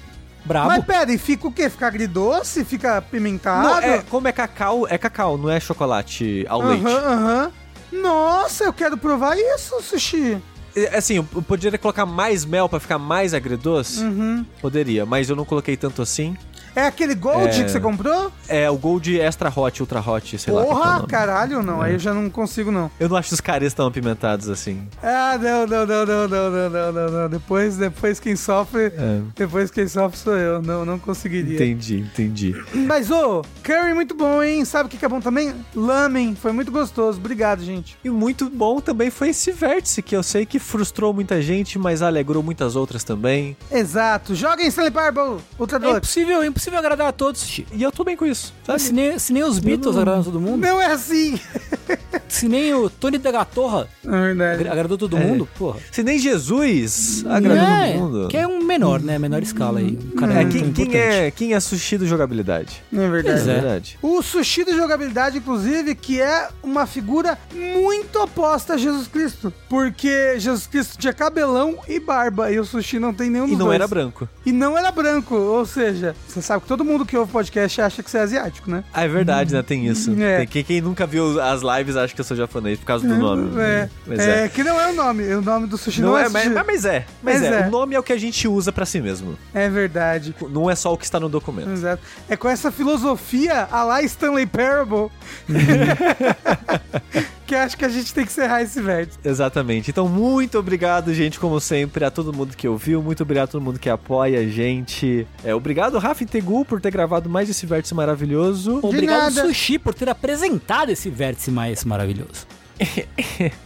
[0.45, 0.69] Brabo.
[0.69, 1.71] Mas pera, e fica o quê?
[1.71, 2.65] Fica agridoce?
[2.65, 3.67] Fica apimentado?
[3.67, 6.87] Não, é, como é cacau, é cacau, não é chocolate ao leite.
[6.87, 7.53] Aham, aham.
[7.91, 10.41] Nossa, eu quero provar isso, sushi.
[10.77, 14.01] É, Assim, eu poderia colocar mais mel pra ficar mais agridoce?
[14.03, 14.45] Uhum.
[14.61, 16.37] Poderia, mas eu não coloquei tanto assim.
[16.77, 17.63] É aquele Gold É.
[17.65, 18.33] que você comprou?
[18.49, 20.61] É o Gold Extra Hot, Ultra Hot, sei lá.
[20.61, 21.07] é o Porra, nome.
[21.07, 21.81] caralho, não.
[21.81, 22.91] Aí eu já não consigo, não.
[22.99, 24.83] Eu não acho os caras tão apimentados assim.
[25.01, 27.29] Ah, não, não, não, não, não, não, não, não, não.
[27.29, 28.87] Depois, depois quem sofre.
[28.87, 29.21] É.
[29.37, 30.61] Depois quem sofre sou eu.
[30.61, 31.55] Não, não conseguiria.
[31.55, 32.61] Entendi, entendi.
[32.75, 34.65] Mas, ô, curry muito bom, hein?
[34.65, 35.55] Sabe o que que é bom também?
[35.77, 36.35] Lamen.
[36.35, 37.19] Foi muito gostoso.
[37.21, 37.97] Obrigado, gente.
[38.05, 42.03] E muito bom também foi esse vértice, que eu sei que frustrou muita gente, mas
[42.03, 43.57] alegrou muitas outras também.
[43.71, 44.35] Exato.
[44.35, 47.59] Joguem Stanley Parable Ultra É impossível, é impossível agradar a todos.
[47.73, 48.81] E eu tô bem com isso, sabe?
[48.81, 51.39] Se nem, se nem os Beatles agradam todo mundo, Não é assim.
[52.29, 55.21] se nem o Tony da Gatorra É agradou todo É.
[55.21, 55.79] mundo, porra.
[55.93, 58.29] Se nem Jesus agradou é, todo mundo.
[58.29, 59.19] Que é um menor, né?
[59.19, 59.97] Menor escala aí.
[60.19, 62.83] Cara É, quem, quem é, quem é sushi do jogabilidade?
[62.93, 63.39] É verdade.
[63.39, 63.55] É é.
[63.55, 63.99] verdade.
[64.03, 69.53] O Sushi de jogabilidade, inclusive, que é uma figura muito oposta a Jesus Cristo.
[69.69, 73.67] Porque Jesus Cristo tinha cabelão e barba, e o Sushi não tem nenhum E não
[73.67, 73.75] dois.
[73.75, 74.29] era branco.
[74.45, 78.03] E não era branco, ou seja, você sabe que todo mundo que ouve podcast acha
[78.03, 78.85] que você é asiático, né?
[78.93, 79.63] Ah, é verdade, né?
[79.63, 80.15] Tem isso.
[80.21, 80.39] É.
[80.39, 83.15] Tem, quem, quem nunca viu as lives acha que eu sou japonês por causa do
[83.17, 83.61] nome.
[83.61, 84.49] É, Mas é, é.
[84.49, 86.55] que não é o nome, o nome do Sushi não, Não é, é, mas, sushi.
[86.67, 87.07] mas é.
[87.23, 87.61] Mas, Mas é.
[87.63, 87.67] é.
[87.67, 89.37] O nome é o que a gente usa pra si mesmo.
[89.53, 90.35] É verdade.
[90.51, 91.71] Não é só o que está no documento.
[91.71, 92.03] Exato.
[92.29, 95.11] É com essa filosofia a lá Stanley Parable
[97.47, 99.19] que acho que a gente tem que encerrar esse vértice.
[99.25, 99.91] Exatamente.
[99.91, 103.03] Então, muito obrigado, gente, como sempre, a todo mundo que ouviu.
[103.03, 105.27] Muito obrigado a todo mundo que apoia a gente.
[105.43, 108.81] É, obrigado, Rafa e Tegu, por ter gravado mais esse vértice maravilhoso.
[108.83, 109.49] Obrigado, nada.
[109.49, 112.47] Sushi, por ter apresentado esse vértice mais maravilhoso.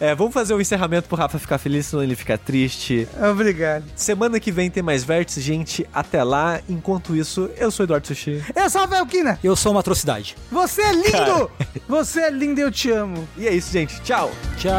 [0.00, 3.08] É, vamos fazer o encerramento pro Rafa ficar feliz, senão ele fica triste.
[3.30, 3.84] Obrigado.
[3.94, 5.86] Semana que vem tem mais vértices, gente.
[5.94, 6.60] Até lá.
[6.68, 8.42] Enquanto isso, eu sou o Eduardo Sushi.
[8.54, 9.38] Eu sou a Velkina.
[9.42, 10.36] Eu sou uma atrocidade.
[10.50, 11.50] Você é lindo!
[11.88, 13.26] Você é lindo e eu te amo.
[13.36, 14.00] E é isso, gente.
[14.02, 14.32] Tchau!
[14.58, 14.74] Tchau!